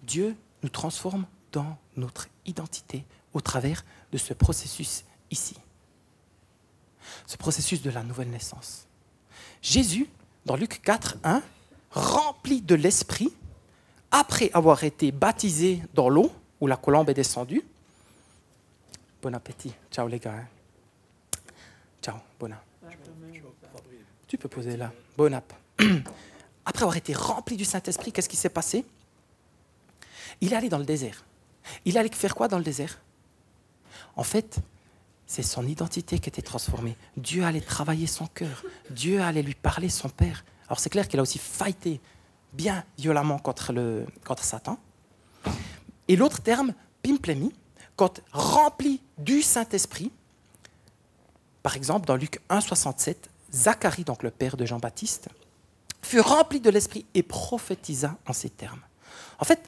Dieu 0.03 0.37
nous 0.63 0.69
transforme 0.69 1.25
dans 1.51 1.79
notre 1.97 2.29
identité 2.45 3.07
au 3.33 3.41
travers 3.41 3.87
de 4.13 4.19
ce 4.19 4.35
processus 4.35 5.05
ici. 5.31 5.57
Ce 7.27 7.39
processus 7.39 7.81
de 7.81 7.89
la 7.89 8.03
nouvelle 8.03 8.29
naissance. 8.29 8.87
Jésus, 9.63 10.11
dans 10.45 10.57
Luc 10.57 10.83
4, 10.83 11.17
1, 11.25 11.43
rempli 11.93 12.61
de 12.61 12.75
l'Esprit, 12.75 13.33
après 14.15 14.49
avoir 14.55 14.85
été 14.85 15.11
baptisé 15.11 15.83
dans 15.93 16.09
l'eau, 16.09 16.31
où 16.61 16.69
la 16.69 16.77
colombe 16.77 17.11
est 17.11 17.15
descendue. 17.15 17.65
Bon 19.21 19.35
appétit. 19.35 19.73
Ciao 19.91 20.07
les 20.07 20.21
gars. 20.21 20.45
Ciao, 22.01 22.15
bon 22.39 22.53
Tu 24.29 24.39
peux 24.39 24.49
poser 24.49 24.77
là. 24.77 24.93
Bon 25.17 25.35
app. 25.35 25.53
après 26.65 26.83
avoir 26.83 26.97
été 26.97 27.13
rempli 27.13 27.57
du 27.57 27.65
Saint-Esprit, 27.65 28.13
qu'est-ce 28.13 28.29
qui 28.29 28.37
s'est 28.37 28.49
passé? 28.49 28.85
Il 30.41 30.53
est 30.53 30.57
allé 30.57 30.69
dans 30.69 30.79
le 30.79 30.85
désert. 30.85 31.25
Il 31.85 31.99
allait 31.99 32.09
faire 32.11 32.37
quoi 32.37 32.47
dans 32.47 32.59
le 32.59 32.65
désert? 32.65 33.01
En 34.15 34.23
fait, 34.23 34.59
c'est 35.27 35.43
son 35.43 35.67
identité 35.67 36.21
qui 36.21 36.29
était 36.29 36.41
transformée. 36.41 36.97
Dieu 37.17 37.45
allait 37.45 37.61
travailler 37.61 38.07
son 38.07 38.29
cœur. 38.29 38.63
Dieu 38.91 39.21
allait 39.21 39.43
lui 39.43 39.57
parler, 39.57 39.89
son 39.89 40.09
Père. 40.09 40.45
Alors 40.69 40.79
c'est 40.79 40.91
clair 40.91 41.09
qu'il 41.09 41.19
a 41.19 41.23
aussi 41.23 41.41
fighté 41.41 42.01
bien 42.55 42.85
violemment 42.99 43.39
contre, 43.39 43.73
le, 43.73 44.07
contre 44.25 44.45
Satan. 44.45 44.79
Et 46.09 46.17
l'autre 46.17 46.41
terme, 46.41 46.75
pimplemi, 47.03 47.53
quand 47.97 48.21
rempli 48.33 49.01
du 49.19 49.43
Saint-Esprit, 49.43 50.11
par 51.63 51.77
exemple 51.77 52.07
dans 52.07 52.17
Luc 52.17 52.41
1,67, 52.51 53.17
Zacharie, 53.53 54.05
donc 54.05 54.23
le 54.23 54.31
père 54.31 54.57
de 54.57 54.67
Jean-Baptiste, 54.67 55.29
fut 56.03 56.21
rempli 56.21 56.61
de 56.61 56.71
l'Esprit 56.71 57.07
et 57.15 57.23
prophétisa 57.23 58.17
en 58.27 58.33
ces 58.33 58.51
termes. 58.51 58.81
En 59.39 59.45
fait, 59.45 59.61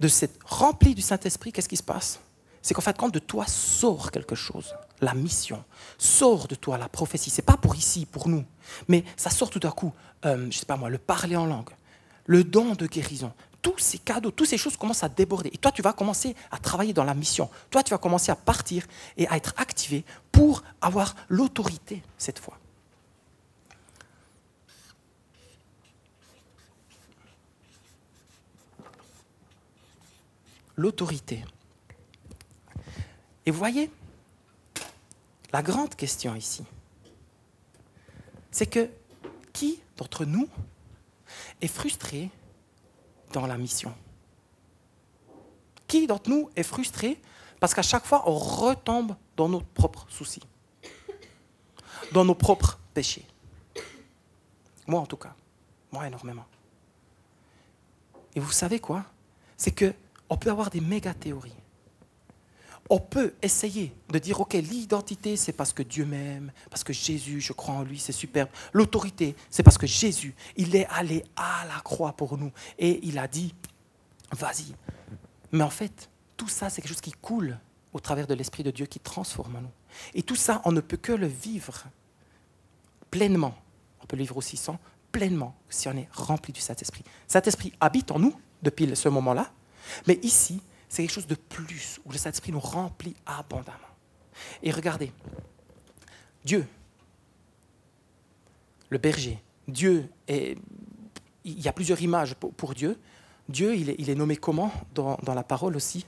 de 0.00 0.08
cette 0.08 0.38
rempli 0.44 0.94
du 0.94 1.02
Saint-Esprit, 1.02 1.52
qu'est-ce 1.52 1.68
qui 1.68 1.76
se 1.76 1.82
passe? 1.82 2.20
C'est 2.62 2.74
qu'en 2.74 2.82
fait, 2.82 2.96
quand 2.96 3.08
de 3.08 3.18
toi 3.18 3.46
sort 3.46 4.10
quelque 4.10 4.34
chose, 4.34 4.74
la 5.00 5.14
mission, 5.14 5.64
sort 5.98 6.48
de 6.48 6.54
toi 6.54 6.78
la 6.78 6.88
prophétie. 6.88 7.30
C'est 7.30 7.42
pas 7.42 7.56
pour 7.56 7.74
ici, 7.76 8.06
pour 8.06 8.28
nous, 8.28 8.44
mais 8.88 9.04
ça 9.16 9.30
sort 9.30 9.50
tout 9.50 9.66
à 9.66 9.70
coup. 9.70 9.92
Euh, 10.24 10.48
je 10.50 10.58
sais 10.58 10.66
pas 10.66 10.76
moi, 10.76 10.88
le 10.88 10.98
parler 10.98 11.36
en 11.36 11.46
langue, 11.46 11.70
le 12.26 12.44
don 12.44 12.74
de 12.74 12.86
guérison, 12.86 13.32
tous 13.62 13.78
ces 13.78 13.98
cadeaux, 13.98 14.30
toutes 14.30 14.48
ces 14.48 14.58
choses 14.58 14.76
commencent 14.76 15.04
à 15.04 15.08
déborder. 15.08 15.50
Et 15.52 15.58
toi, 15.58 15.72
tu 15.72 15.82
vas 15.82 15.92
commencer 15.92 16.34
à 16.50 16.58
travailler 16.58 16.92
dans 16.92 17.04
la 17.04 17.14
mission. 17.14 17.50
Toi, 17.70 17.82
tu 17.82 17.90
vas 17.90 17.98
commencer 17.98 18.30
à 18.30 18.36
partir 18.36 18.86
et 19.16 19.26
à 19.28 19.36
être 19.36 19.54
activé 19.56 20.04
pour 20.32 20.62
avoir 20.80 21.14
l'autorité 21.28 22.02
cette 22.18 22.38
fois. 22.38 22.58
l'autorité. 30.76 31.44
Et 33.44 33.50
vous 33.50 33.58
voyez, 33.58 33.90
la 35.56 35.62
grande 35.62 35.94
question 35.94 36.34
ici, 36.34 36.66
c'est 38.50 38.66
que 38.66 38.90
qui 39.54 39.80
d'entre 39.96 40.26
nous 40.26 40.50
est 41.62 41.66
frustré 41.66 42.28
dans 43.32 43.46
la 43.46 43.56
mission? 43.56 43.94
Qui 45.86 46.06
d'entre 46.06 46.28
nous 46.28 46.50
est 46.56 46.62
frustré 46.62 47.18
parce 47.58 47.72
qu'à 47.72 47.80
chaque 47.80 48.04
fois, 48.04 48.28
on 48.28 48.36
retombe 48.36 49.16
dans 49.34 49.48
nos 49.48 49.62
propres 49.62 50.04
soucis, 50.10 50.42
dans 52.12 52.26
nos 52.26 52.34
propres 52.34 52.78
péchés? 52.92 53.26
Moi 54.86 55.00
en 55.00 55.06
tout 55.06 55.16
cas, 55.16 55.34
moi 55.90 56.06
énormément. 56.06 56.44
Et 58.34 58.40
vous 58.40 58.52
savez 58.52 58.78
quoi? 58.78 59.06
C'est 59.56 59.70
que 59.70 59.94
on 60.28 60.36
peut 60.36 60.50
avoir 60.50 60.68
des 60.68 60.82
méga 60.82 61.14
théories. 61.14 61.56
On 62.88 62.98
peut 62.98 63.34
essayer 63.42 63.92
de 64.10 64.18
dire, 64.18 64.40
OK, 64.40 64.54
l'identité, 64.54 65.36
c'est 65.36 65.52
parce 65.52 65.72
que 65.72 65.82
Dieu 65.82 66.04
m'aime, 66.04 66.52
parce 66.70 66.84
que 66.84 66.92
Jésus, 66.92 67.40
je 67.40 67.52
crois 67.52 67.74
en 67.74 67.82
lui, 67.82 67.98
c'est 67.98 68.12
superbe. 68.12 68.48
L'autorité, 68.72 69.34
c'est 69.50 69.62
parce 69.62 69.78
que 69.78 69.86
Jésus, 69.86 70.34
il 70.56 70.74
est 70.76 70.86
allé 70.86 71.24
à 71.36 71.64
la 71.66 71.80
croix 71.80 72.12
pour 72.12 72.38
nous 72.38 72.52
et 72.78 73.00
il 73.02 73.18
a 73.18 73.28
dit, 73.28 73.54
vas-y. 74.32 74.74
Mais 75.52 75.64
en 75.64 75.70
fait, 75.70 76.08
tout 76.36 76.48
ça, 76.48 76.70
c'est 76.70 76.82
quelque 76.82 76.92
chose 76.92 77.00
qui 77.00 77.12
coule 77.12 77.58
au 77.92 78.00
travers 78.00 78.26
de 78.26 78.34
l'Esprit 78.34 78.62
de 78.62 78.70
Dieu 78.70 78.86
qui 78.86 79.00
transforme 79.00 79.56
en 79.56 79.60
nous. 79.62 79.72
Et 80.14 80.22
tout 80.22 80.36
ça, 80.36 80.60
on 80.64 80.72
ne 80.72 80.80
peut 80.80 80.98
que 80.98 81.12
le 81.12 81.26
vivre 81.26 81.84
pleinement. 83.10 83.54
On 84.02 84.06
peut 84.06 84.16
le 84.16 84.22
vivre 84.22 84.36
aussi 84.36 84.56
sans 84.56 84.78
pleinement 85.12 85.56
si 85.68 85.88
on 85.88 85.96
est 85.96 86.08
rempli 86.12 86.52
du 86.52 86.60
Saint-Esprit. 86.60 87.02
Saint-Esprit 87.26 87.72
habite 87.80 88.10
en 88.10 88.18
nous 88.18 88.34
depuis 88.62 88.94
ce 88.94 89.08
moment-là, 89.08 89.50
mais 90.06 90.18
ici, 90.22 90.60
c'est 90.96 91.02
quelque 91.02 91.12
chose 91.12 91.26
de 91.26 91.34
plus, 91.34 92.00
où 92.06 92.10
le 92.10 92.16
Saint-Esprit 92.16 92.52
nous 92.52 92.60
remplit 92.60 93.14
abondamment. 93.26 93.76
Et 94.62 94.70
regardez, 94.70 95.12
Dieu, 96.42 96.66
le 98.88 98.96
berger, 98.96 99.38
Dieu. 99.68 100.08
Il 100.26 100.56
y 101.44 101.68
a 101.68 101.72
plusieurs 101.74 102.00
images 102.00 102.34
pour, 102.34 102.72
Dieu. 102.72 102.98
Dieu, 103.46 103.74
il 103.74 104.08
est, 104.08 104.14
nommé 104.14 104.38
comment 104.38 104.72
dans, 104.94 105.18
dans 105.22 105.34
la 105.34 105.44
parole 105.44 105.76
aussi? 105.76 106.06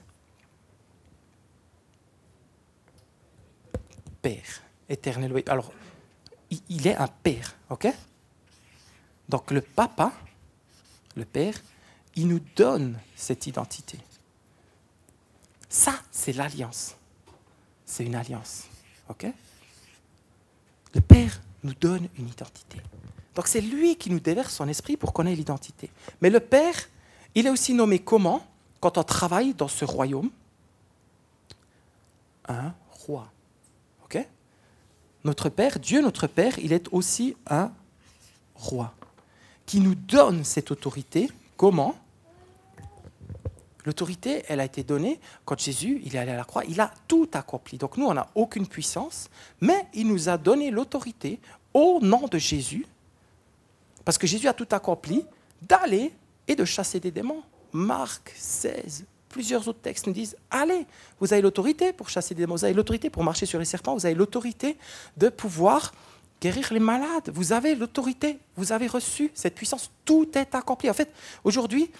Père, 4.22 4.62
éternel. 4.88 5.42
Alors, 5.48 5.70
il 6.70 6.86
est 6.86 6.96
un 6.96 7.08
père, 7.08 7.56
ok? 7.68 7.88
Donc 9.28 9.50
le 9.50 9.60
papa, 9.60 10.14
le 11.14 11.26
père, 11.26 11.60
il 12.16 12.26
nous 12.28 12.40
donne 12.56 12.98
cette 13.14 13.46
identité. 13.46 13.98
Ça, 15.68 15.94
c'est 16.10 16.32
l'alliance. 16.32 16.96
C'est 17.84 18.04
une 18.04 18.14
alliance. 18.14 18.64
OK? 19.08 19.26
Le 20.94 21.00
Père 21.00 21.40
nous 21.62 21.74
donne 21.74 22.08
une 22.18 22.28
identité. 22.28 22.78
Donc 23.34 23.46
c'est 23.46 23.60
lui 23.60 23.96
qui 23.96 24.10
nous 24.10 24.20
déverse 24.20 24.54
son 24.54 24.68
esprit 24.68 24.96
pour 24.96 25.12
qu'on 25.12 25.26
ait 25.26 25.34
l'identité. 25.34 25.90
Mais 26.20 26.30
le 26.30 26.40
Père, 26.40 26.74
il 27.34 27.46
est 27.46 27.50
aussi 27.50 27.74
nommé 27.74 27.98
comment? 27.98 28.44
Quand 28.80 28.98
on 28.98 29.04
travaille 29.04 29.54
dans 29.54 29.68
ce 29.68 29.84
royaume 29.84 30.30
Un 32.48 32.74
roi. 32.90 33.30
OK? 34.04 34.18
Notre 35.24 35.48
Père, 35.48 35.78
Dieu 35.78 36.00
notre 36.00 36.26
Père, 36.26 36.58
il 36.58 36.72
est 36.72 36.88
aussi 36.92 37.36
un 37.46 37.72
roi 38.54 38.94
qui 39.66 39.80
nous 39.80 39.94
donne 39.94 40.44
cette 40.44 40.70
autorité. 40.70 41.30
Comment? 41.56 41.94
L'autorité, 43.88 44.42
elle 44.48 44.60
a 44.60 44.66
été 44.66 44.82
donnée 44.82 45.18
quand 45.46 45.58
Jésus, 45.58 46.02
il 46.04 46.14
est 46.14 46.18
allé 46.18 46.32
à 46.32 46.36
la 46.36 46.44
croix, 46.44 46.62
il 46.68 46.78
a 46.78 46.92
tout 47.08 47.26
accompli. 47.32 47.78
Donc 47.78 47.96
nous, 47.96 48.04
on 48.04 48.12
n'a 48.12 48.28
aucune 48.34 48.66
puissance, 48.66 49.30
mais 49.62 49.86
il 49.94 50.08
nous 50.08 50.28
a 50.28 50.36
donné 50.36 50.70
l'autorité 50.70 51.40
au 51.72 51.98
nom 52.02 52.28
de 52.28 52.36
Jésus, 52.36 52.84
parce 54.04 54.18
que 54.18 54.26
Jésus 54.26 54.46
a 54.46 54.52
tout 54.52 54.68
accompli, 54.72 55.24
d'aller 55.62 56.12
et 56.46 56.54
de 56.54 56.66
chasser 56.66 57.00
des 57.00 57.10
démons. 57.10 57.42
Marc 57.72 58.34
16, 58.36 59.06
plusieurs 59.30 59.66
autres 59.66 59.80
textes 59.80 60.06
nous 60.06 60.12
disent, 60.12 60.36
allez, 60.50 60.86
vous 61.18 61.32
avez 61.32 61.40
l'autorité 61.40 61.94
pour 61.94 62.10
chasser 62.10 62.34
des 62.34 62.42
démons, 62.42 62.56
vous 62.56 62.66
avez 62.66 62.74
l'autorité 62.74 63.08
pour 63.08 63.24
marcher 63.24 63.46
sur 63.46 63.58
les 63.58 63.64
serpents, 63.64 63.94
vous 63.94 64.04
avez 64.04 64.14
l'autorité 64.14 64.76
de 65.16 65.30
pouvoir 65.30 65.94
guérir 66.42 66.74
les 66.74 66.80
malades, 66.80 67.30
vous 67.32 67.54
avez 67.54 67.74
l'autorité, 67.74 68.38
vous 68.54 68.70
avez 68.70 68.86
reçu 68.86 69.30
cette 69.32 69.54
puissance, 69.54 69.90
tout 70.04 70.28
est 70.36 70.54
accompli. 70.54 70.90
En 70.90 70.94
fait, 70.94 71.10
aujourd'hui, 71.42 71.90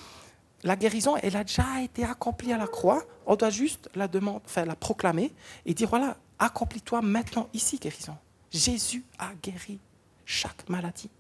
la 0.63 0.77
guérison, 0.77 1.17
elle 1.17 1.37
a 1.37 1.45
déjà 1.45 1.81
été 1.83 2.05
accomplie 2.05 2.53
à 2.53 2.59
la 2.59 2.67
croix. 2.67 3.05
On 3.27 3.37
doit 3.37 3.51
juste 3.51 3.89
la, 3.95 4.09
demander, 4.09 4.41
enfin, 4.45 4.65
la 4.65 4.75
proclamer 4.75 5.33
et 5.65 5.75
dire, 5.75 5.89
voilà, 5.89 6.17
accomplis-toi 6.39 7.01
maintenant 7.03 7.49
ici, 7.53 7.79
guérison. 7.79 8.17
Jésus 8.51 9.05
a 9.19 9.31
guéri 9.43 9.79
chaque 10.25 10.69
maladie. 10.69 11.11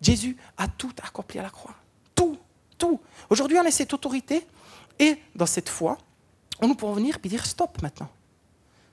Jésus 0.00 0.36
a 0.58 0.68
tout 0.68 0.92
accompli 1.02 1.38
à 1.38 1.42
la 1.42 1.50
croix. 1.50 1.74
Tout, 2.14 2.38
tout. 2.76 3.00
Aujourd'hui, 3.30 3.58
on 3.58 3.64
a 3.64 3.70
cette 3.70 3.94
autorité 3.94 4.46
et 4.98 5.18
dans 5.34 5.46
cette 5.46 5.68
foi, 5.68 5.96
on 6.60 6.68
nous 6.68 6.74
peut 6.74 6.86
venir 6.86 7.18
et 7.22 7.28
dire 7.28 7.46
stop 7.46 7.80
maintenant. 7.82 8.10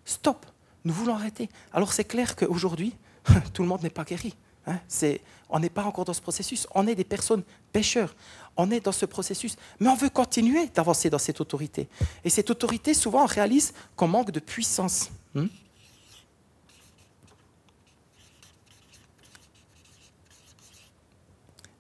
Stop. 0.06 0.46
Nous 0.84 0.94
voulons 0.94 1.16
arrêter. 1.16 1.50
Alors 1.74 1.94
c'est 1.94 2.06
clair 2.06 2.36
qu'aujourd'hui, 2.36 2.96
tout 3.54 3.62
le 3.62 3.68
monde 3.68 3.84
n'est 3.84 3.90
pas 3.90 4.04
guéri. 4.04 4.36
Hein. 4.72 5.16
on 5.50 5.60
n'est 5.60 5.70
pas 5.70 5.84
encore 5.84 6.06
dans 6.06 6.14
ce 6.14 6.22
processus. 6.22 6.68
On 6.76 6.88
est 6.88 6.96
des 6.96 7.04
personnes 7.04 7.44
pécheurs 7.72 8.14
on 8.58 8.70
est 8.72 8.82
dans 8.82 8.92
ce 8.92 9.06
processus. 9.06 9.56
Mais 9.80 9.88
on 9.88 9.96
veut 9.96 10.10
continuer 10.10 10.68
d'avancer 10.68 11.10
dans 11.10 11.18
cette 11.18 11.42
autorité. 11.42 11.88
Et 12.24 12.30
cette 12.30 12.50
autorité, 12.50 12.94
souvent, 12.94 13.24
on 13.24 13.28
réalise 13.28 13.74
qu'on 13.96 14.08
manque 14.08 14.32
de 14.32 14.40
puissance. 14.40 15.10
Hmm? 15.34 15.48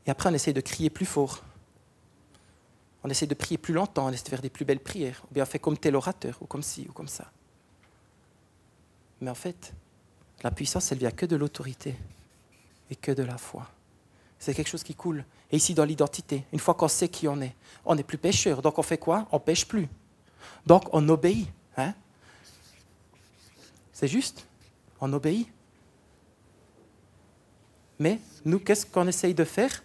Et 0.06 0.10
après, 0.10 0.30
on 0.30 0.34
essaie 0.34 0.54
de 0.54 0.62
crier 0.62 0.90
plus 0.90 1.06
fort. 1.06 1.44
On 3.04 3.10
essaie 3.10 3.28
de 3.28 3.34
prier 3.34 3.58
plus 3.58 3.74
longtemps, 3.74 4.08
on 4.08 4.12
essaie 4.12 4.24
de 4.24 4.30
faire 4.30 4.42
des 4.42 4.50
plus 4.50 4.66
belles 4.66 4.80
prières. 4.80 5.24
Ou 5.30 5.34
bien 5.34 5.44
on 5.44 5.48
fait 5.48 5.60
comme 5.60 5.78
tel 5.78 5.96
orateur, 5.96 6.38
ou 6.42 6.46
comme 6.46 6.64
ci, 6.64 6.86
ou 6.90 6.92
comme 6.92 7.08
ça. 7.08 7.32
Mais 9.20 9.30
en 9.30 9.36
fait, 9.36 9.74
la 10.44 10.52
puissance, 10.52 10.92
elle 10.92 10.98
vient 11.00 11.12
que 11.12 11.26
de 11.26 11.36
l'autorité 11.36 11.96
et 12.92 12.96
que 12.96 13.12
de 13.12 13.24
la 13.24 13.38
foi. 13.38 13.68
C'est 14.38 14.54
quelque 14.54 14.68
chose 14.68 14.84
qui 14.84 14.94
coule. 14.94 15.26
Et 15.52 15.58
ici, 15.58 15.74
dans 15.74 15.86
l'identité, 15.86 16.46
une 16.52 16.60
fois 16.60 16.74
qu'on 16.76 16.88
sait 16.88 17.10
qui 17.10 17.28
on 17.28 17.42
est, 17.42 17.56
on 17.86 17.96
n'est 17.96 18.04
plus 18.04 18.18
pécheur. 18.18 18.62
Donc 18.62 18.78
on 18.78 18.84
fait 18.84 18.98
quoi? 18.98 19.28
On 19.32 19.40
pêche 19.40 19.68
plus. 19.68 19.88
Donc 20.68 20.84
on 20.94 21.08
obéit. 21.10 21.48
Hein? 21.78 21.94
C'est 23.94 24.08
juste? 24.08 24.46
On 25.00 25.12
obéit? 25.14 25.48
Mais 27.98 28.20
nous, 28.46 28.60
qu'est-ce 28.60 28.86
qu'on 28.86 29.08
essaye 29.08 29.34
de 29.34 29.44
faire? 29.44 29.84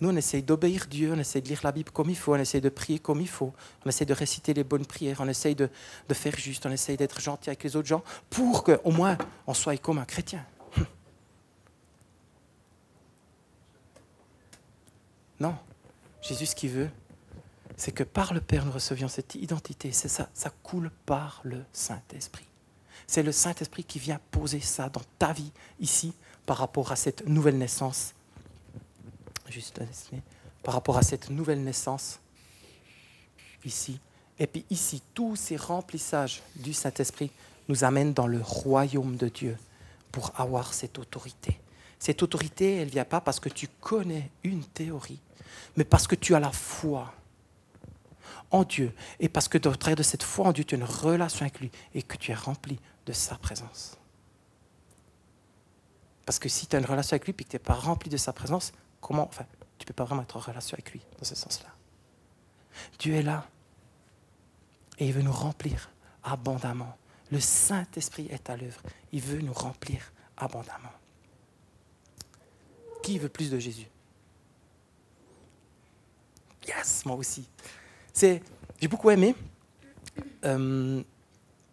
Nous, 0.00 0.10
on 0.10 0.16
essaye 0.16 0.42
d'obéir 0.42 0.86
Dieu, 0.90 1.12
on 1.14 1.18
essaye 1.18 1.40
de 1.40 1.48
lire 1.48 1.60
la 1.64 1.72
Bible 1.72 1.90
comme 1.90 2.10
il 2.10 2.16
faut, 2.16 2.34
on 2.34 2.38
essaye 2.38 2.60
de 2.60 2.68
prier 2.68 2.98
comme 2.98 3.20
il 3.20 3.28
faut, 3.28 3.52
on 3.84 3.88
essaye 3.88 4.06
de 4.06 4.12
réciter 4.12 4.52
les 4.52 4.64
bonnes 4.64 4.84
prières, 4.84 5.20
on 5.20 5.28
essaye 5.28 5.54
de, 5.54 5.68
faire 6.12 6.36
juste, 6.36 6.66
on 6.66 6.70
essaye 6.70 6.96
d'être 6.96 7.20
gentil 7.20 7.48
avec 7.48 7.64
les 7.64 7.76
autres 7.76 7.88
gens 7.88 8.04
pour 8.28 8.62
qu'au 8.62 8.90
moins 8.90 9.16
on 9.46 9.54
soit 9.54 9.76
comme 9.78 9.98
un 9.98 10.04
chrétien. 10.04 10.44
Non. 15.38 15.54
Jésus, 16.22 16.46
ce 16.46 16.54
qu'il 16.54 16.70
veut, 16.70 16.90
c'est 17.76 17.92
que 17.92 18.02
par 18.02 18.32
le 18.32 18.40
Père, 18.40 18.64
nous 18.64 18.72
recevions 18.72 19.08
cette 19.08 19.34
identité. 19.34 19.92
C'est 19.92 20.08
ça, 20.08 20.28
ça 20.34 20.50
coule 20.62 20.90
par 21.04 21.40
le 21.44 21.62
Saint-Esprit. 21.72 22.46
C'est 23.06 23.22
le 23.22 23.32
Saint-Esprit 23.32 23.84
qui 23.84 23.98
vient 23.98 24.18
poser 24.30 24.60
ça 24.60 24.88
dans 24.88 25.02
ta 25.18 25.32
vie 25.32 25.52
ici 25.78 26.14
par 26.46 26.56
rapport 26.56 26.90
à 26.90 26.96
cette 26.96 27.26
nouvelle 27.26 27.58
naissance. 27.58 28.15
Juste 29.48 29.80
par 30.62 30.74
rapport 30.74 30.98
à 30.98 31.02
cette 31.02 31.30
nouvelle 31.30 31.62
naissance 31.62 32.18
ici. 33.64 34.00
Et 34.38 34.46
puis 34.46 34.64
ici, 34.70 35.02
tous 35.14 35.36
ces 35.36 35.56
remplissages 35.56 36.42
du 36.56 36.72
Saint-Esprit 36.72 37.30
nous 37.68 37.84
amènent 37.84 38.12
dans 38.12 38.26
le 38.26 38.40
royaume 38.40 39.16
de 39.16 39.28
Dieu 39.28 39.56
pour 40.12 40.32
avoir 40.36 40.74
cette 40.74 40.98
autorité. 40.98 41.58
Cette 41.98 42.22
autorité, 42.22 42.76
elle 42.76 42.88
ne 42.88 42.92
vient 42.92 43.04
pas 43.04 43.20
parce 43.20 43.40
que 43.40 43.48
tu 43.48 43.68
connais 43.80 44.30
une 44.44 44.64
théorie, 44.64 45.20
mais 45.76 45.84
parce 45.84 46.06
que 46.06 46.14
tu 46.14 46.34
as 46.34 46.40
la 46.40 46.52
foi 46.52 47.14
en 48.50 48.64
Dieu 48.64 48.92
et 49.20 49.28
parce 49.28 49.48
que 49.48 49.58
au 49.68 49.74
travers 49.74 49.96
de 49.96 50.02
cette 50.02 50.22
foi 50.22 50.46
en 50.46 50.52
Dieu, 50.52 50.64
tu 50.64 50.74
as 50.74 50.78
une 50.78 50.84
relation 50.84 51.42
avec 51.42 51.60
lui 51.60 51.70
et 51.94 52.02
que 52.02 52.16
tu 52.16 52.32
es 52.32 52.34
rempli 52.34 52.78
de 53.06 53.12
sa 53.12 53.36
présence. 53.36 53.96
Parce 56.26 56.38
que 56.38 56.48
si 56.48 56.66
tu 56.66 56.76
as 56.76 56.80
une 56.80 56.86
relation 56.86 57.14
avec 57.14 57.24
lui 57.24 57.30
et 57.30 57.44
que 57.44 57.48
tu 57.48 57.56
n'es 57.56 57.60
pas 57.60 57.74
rempli 57.74 58.10
de 58.10 58.16
sa 58.16 58.32
présence, 58.32 58.72
comment 59.06 59.28
Enfin, 59.28 59.46
tu 59.78 59.84
ne 59.84 59.86
peux 59.86 59.94
pas 59.94 60.04
vraiment 60.04 60.22
être 60.22 60.36
en 60.36 60.40
relation 60.40 60.74
avec 60.74 60.90
lui 60.90 61.00
dans 61.18 61.24
ce 61.24 61.36
sens-là. 61.36 61.68
Dieu 62.98 63.14
est 63.14 63.22
là 63.22 63.46
et 64.98 65.06
il 65.06 65.12
veut 65.12 65.22
nous 65.22 65.32
remplir 65.32 65.90
abondamment. 66.24 66.98
Le 67.30 67.38
Saint-Esprit 67.38 68.26
est 68.30 68.50
à 68.50 68.56
l'œuvre. 68.56 68.80
Il 69.12 69.20
veut 69.20 69.40
nous 69.40 69.52
remplir 69.52 70.12
abondamment. 70.36 70.92
Qui 73.04 73.20
veut 73.20 73.28
plus 73.28 73.48
de 73.48 73.60
Jésus? 73.60 73.86
Yes, 76.66 77.04
moi 77.04 77.14
aussi. 77.14 77.48
J'ai 78.12 78.42
beaucoup 78.88 79.10
aimé. 79.10 79.36
Euh, 80.44 81.02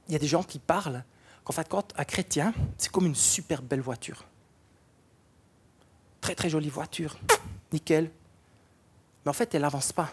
il 0.08 0.14
y 0.14 0.16
a 0.16 0.20
des 0.20 0.28
gens 0.28 0.44
qui 0.44 0.60
parlent 0.60 1.04
qu'en 1.44 1.54
fait, 1.54 1.68
quand 1.68 1.94
un 1.98 2.06
chrétien, 2.06 2.54
c'est 2.78 2.92
comme 2.92 3.08
une 3.08 3.16
super 3.16 3.64
belle 3.64 3.82
voiture. 3.82 4.24
Très 6.24 6.36
très 6.36 6.50
jolie 6.50 6.70
voiture, 6.70 7.18
nickel. 7.74 8.10
Mais 9.26 9.30
en 9.30 9.34
fait, 9.34 9.54
elle 9.54 9.64
n'avance 9.64 9.92
pas. 9.92 10.10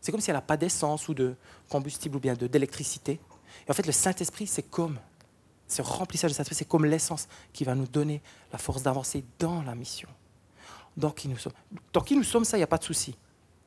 C'est 0.00 0.10
comme 0.10 0.20
si 0.20 0.30
elle 0.30 0.36
n'a 0.36 0.42
pas 0.42 0.56
d'essence 0.56 1.08
ou 1.08 1.14
de 1.14 1.36
combustible 1.68 2.16
ou 2.16 2.18
bien 2.18 2.34
d'électricité. 2.34 3.20
Et 3.64 3.70
en 3.70 3.72
fait, 3.72 3.86
le 3.86 3.92
Saint-Esprit, 3.92 4.48
c'est 4.48 4.64
comme 4.64 4.98
ce 5.68 5.80
remplissage 5.80 6.32
de 6.32 6.34
Saint-Esprit, 6.34 6.56
c'est 6.56 6.64
comme 6.68 6.86
l'essence 6.86 7.28
qui 7.52 7.62
va 7.62 7.76
nous 7.76 7.86
donner 7.86 8.20
la 8.50 8.58
force 8.58 8.82
d'avancer 8.82 9.24
dans 9.38 9.62
la 9.62 9.76
mission. 9.76 10.08
Donc, 10.96 11.18
qui 11.18 11.28
nous 11.28 11.38
sommes. 11.38 11.52
Nous 12.10 12.24
sommes, 12.24 12.44
ça, 12.44 12.56
il 12.56 12.60
n'y 12.60 12.64
a 12.64 12.66
pas 12.66 12.78
de 12.78 12.84
souci. 12.84 13.16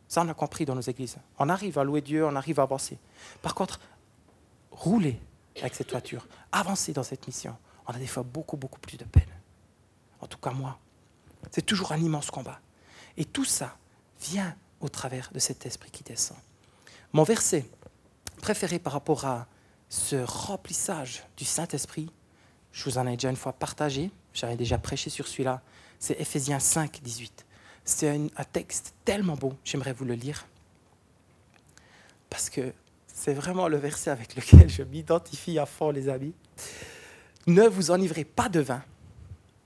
Ça, 0.09 0.23
on 0.23 0.27
a 0.27 0.33
compris 0.33 0.65
dans 0.65 0.75
nos 0.75 0.81
églises. 0.81 1.15
On 1.39 1.47
arrive 1.47 1.79
à 1.79 1.85
louer 1.85 2.01
Dieu, 2.01 2.25
on 2.25 2.35
arrive 2.35 2.59
à 2.59 2.63
avancer. 2.63 2.97
Par 3.41 3.55
contre, 3.55 3.79
rouler 4.71 5.21
avec 5.57 5.73
cette 5.73 5.91
voiture, 5.91 6.27
avancer 6.51 6.91
dans 6.91 7.03
cette 7.03 7.25
mission, 7.25 7.55
on 7.87 7.93
a 7.93 7.97
des 7.97 8.07
fois 8.07 8.23
beaucoup, 8.23 8.57
beaucoup 8.57 8.81
plus 8.81 8.97
de 8.97 9.05
peine. 9.05 9.23
En 10.19 10.27
tout 10.27 10.37
cas, 10.37 10.51
moi. 10.51 10.77
C'est 11.51 11.65
toujours 11.65 11.91
un 11.91 11.97
immense 11.97 12.31
combat. 12.31 12.59
Et 13.17 13.25
tout 13.25 13.45
ça 13.45 13.77
vient 14.21 14.55
au 14.81 14.89
travers 14.89 15.31
de 15.31 15.39
cet 15.39 15.65
esprit 15.65 15.91
qui 15.91 16.03
descend. 16.03 16.37
Mon 17.13 17.23
verset 17.23 17.65
préféré 18.41 18.79
par 18.79 18.93
rapport 18.93 19.25
à 19.25 19.47
ce 19.89 20.15
remplissage 20.15 21.23
du 21.37 21.45
Saint-Esprit, 21.45 22.11
je 22.71 22.83
vous 22.83 22.97
en 22.97 23.07
ai 23.07 23.11
déjà 23.11 23.29
une 23.29 23.35
fois 23.35 23.53
partagé, 23.53 24.11
j'avais 24.33 24.57
déjà 24.57 24.77
prêché 24.77 25.09
sur 25.09 25.27
celui-là, 25.27 25.61
c'est 25.99 26.19
Ephésiens 26.19 26.59
5, 26.59 26.99
18. 27.01 27.45
C'est 27.85 28.09
un, 28.09 28.43
texte 28.51 28.93
tellement 29.05 29.35
beau, 29.35 29.53
j'aimerais 29.63 29.93
vous 29.93 30.05
le 30.05 30.15
lire, 30.15 30.45
parce 32.29 32.49
que 32.49 32.73
c'est 33.07 33.33
vraiment 33.33 33.67
le 33.67 33.77
verset 33.77 34.09
avec 34.09 34.35
lequel 34.35 34.69
je 34.69 34.83
m'identifie 34.83 35.57
à 35.57 35.65
fond, 35.65 35.91
les 35.91 36.09
amis. 36.09 36.33
Ne 37.47 37.67
vous 37.67 37.91
enivrez 37.91 38.25
pas 38.25 38.49
de 38.49 38.59
vin, 38.59 38.83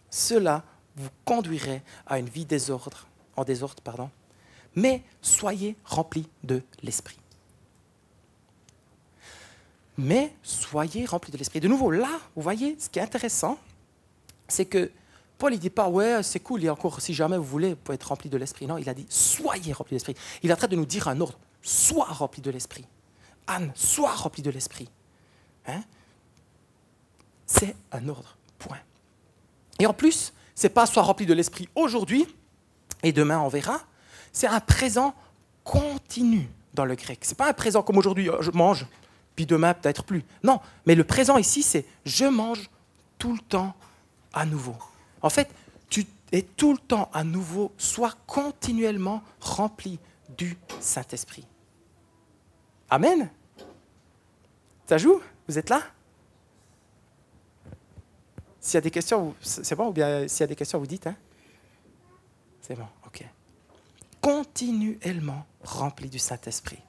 cela 0.10 0.64
vous 1.00 1.10
conduirait 1.26 1.84
à 2.06 2.20
une 2.20 2.30
vie 2.30 2.46
désordre, 2.46 3.08
en 3.36 3.44
désordre, 3.44 3.82
pardon, 3.84 4.10
mais 4.76 5.04
soyez 5.22 5.76
remplis 5.84 6.28
de 6.44 6.62
l'esprit. 6.84 7.18
Mais 9.98 10.34
soyez 10.44 11.06
remplis 11.06 11.32
de 11.32 11.38
l'esprit. 11.38 11.60
De 11.60 11.68
nouveau, 11.68 11.92
là, 11.92 12.20
vous 12.36 12.42
voyez, 12.42 12.78
ce 12.80 12.90
qui 12.90 13.00
est 13.00 13.02
intéressant, 13.02 13.60
c'est 14.48 14.66
que 14.66 14.92
Paul 15.38 15.54
ne 15.54 15.58
dit 15.58 15.70
pas, 15.70 15.90
ouais, 15.90 16.22
c'est 16.24 16.40
cool, 16.40 16.64
il 16.64 16.70
encore, 16.70 17.02
si 17.02 17.14
jamais 17.14 17.38
vous 17.38 17.44
voulez, 17.44 17.70
vous 17.70 17.76
pouvez 17.78 17.96
être 17.96 18.04
rempli 18.04 18.30
de 18.30 18.38
l'esprit. 18.38 18.66
Non, 18.68 18.78
il 18.78 18.88
a 18.90 18.94
dit, 18.94 19.06
soyez 19.10 19.74
remplis 19.74 19.92
de 19.92 19.96
l'esprit. 19.96 20.16
Il 20.44 20.50
est 20.50 20.54
en 20.54 20.58
train 20.58 20.68
de 20.68 20.76
nous 20.76 20.86
dire 20.86 21.08
un 21.08 21.20
ordre, 21.22 21.40
sois 21.62 22.06
rempli 22.06 22.42
de 22.42 22.52
l'esprit. 22.52 22.86
Anne, 23.48 23.72
sois 23.76 24.14
rempli 24.14 24.44
de 24.44 24.52
l'esprit. 24.52 24.90
Hein? 25.68 25.82
C'est 27.46 27.76
un 27.92 28.08
ordre, 28.10 28.38
point. 28.58 28.80
Et 29.80 29.86
en 29.86 29.94
plus, 29.94 30.34
c'est 30.60 30.68
pas 30.68 30.86
sois 30.86 31.04
rempli 31.04 31.26
de 31.26 31.34
l'esprit 31.34 31.70
aujourd'hui 31.74 32.28
et 33.02 33.14
demain 33.14 33.40
on 33.40 33.48
verra. 33.48 33.80
C'est 34.34 34.46
un 34.46 34.60
présent 34.60 35.16
continu 35.64 36.50
dans 36.74 36.84
le 36.84 36.96
grec. 36.96 37.20
C'est 37.22 37.38
pas 37.38 37.48
un 37.48 37.54
présent 37.54 37.82
comme 37.82 37.98
aujourd'hui, 37.98 38.30
euh, 38.30 38.42
je 38.42 38.52
mange, 38.52 38.86
puis 39.38 39.46
demain 39.46 39.74
peut-être 39.74 40.04
plus. 40.04 40.22
Non, 40.44 40.60
mais 40.86 40.96
le 40.96 41.06
présent 41.06 41.38
ici, 41.38 41.64
c'est 41.64 41.86
je 42.04 42.26
mange 42.26 42.70
tout 43.18 43.32
le 43.32 43.40
temps 43.40 43.74
à 44.34 44.46
nouveau. 44.46 44.76
En 45.22 45.30
fait, 45.30 45.50
tu 45.90 46.06
es 46.34 46.42
tout 46.42 46.74
le 46.74 46.80
temps 46.80 47.10
à 47.14 47.24
nouveau, 47.24 47.72
sois 47.78 48.14
continuellement 48.28 49.24
rempli 49.40 49.98
du 50.38 50.58
Saint-Esprit. 50.82 51.48
Amen. 52.90 53.30
Ça 54.88 54.98
joue? 54.98 55.22
Vous 55.48 55.58
êtes 55.58 55.70
là? 55.70 55.84
S'il 58.62 58.76
y 58.76 58.78
a 58.78 58.82
des 58.82 58.92
questions, 58.92 59.36
c'est 59.42 59.76
bon 59.76 59.90
Ou 59.90 59.94
bien 59.94 60.28
s'il 60.28 60.42
y 60.42 60.44
a 60.44 60.48
des 60.48 60.56
questions, 60.56 60.80
vous 60.80 60.88
dites. 60.88 61.08
Hein 61.08 61.16
c'est 62.62 62.76
bon, 62.76 62.88
ok. 63.08 63.24
Continuellement 64.22 65.46
rempli 65.62 66.10
du 66.10 66.20
Saint-Esprit. 66.20 66.80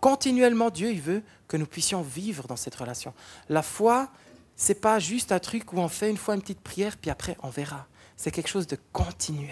Continuellement, 0.00 0.70
Dieu, 0.70 0.90
il 0.90 1.00
veut 1.00 1.22
que 1.48 1.56
nous 1.56 1.66
puissions 1.66 2.02
vivre 2.02 2.46
dans 2.46 2.56
cette 2.56 2.74
relation. 2.74 3.14
La 3.48 3.62
foi, 3.62 4.10
c'est 4.56 4.80
pas 4.80 4.98
juste 4.98 5.32
un 5.32 5.38
truc 5.38 5.72
où 5.72 5.78
on 5.78 5.88
fait 5.88 6.10
une 6.10 6.16
fois 6.16 6.34
une 6.34 6.42
petite 6.42 6.60
prière, 6.60 6.96
puis 6.96 7.10
après 7.10 7.36
on 7.42 7.48
verra. 7.48 7.86
C'est 8.16 8.30
quelque 8.30 8.48
chose 8.48 8.66
de 8.66 8.78
continuel. 8.92 9.50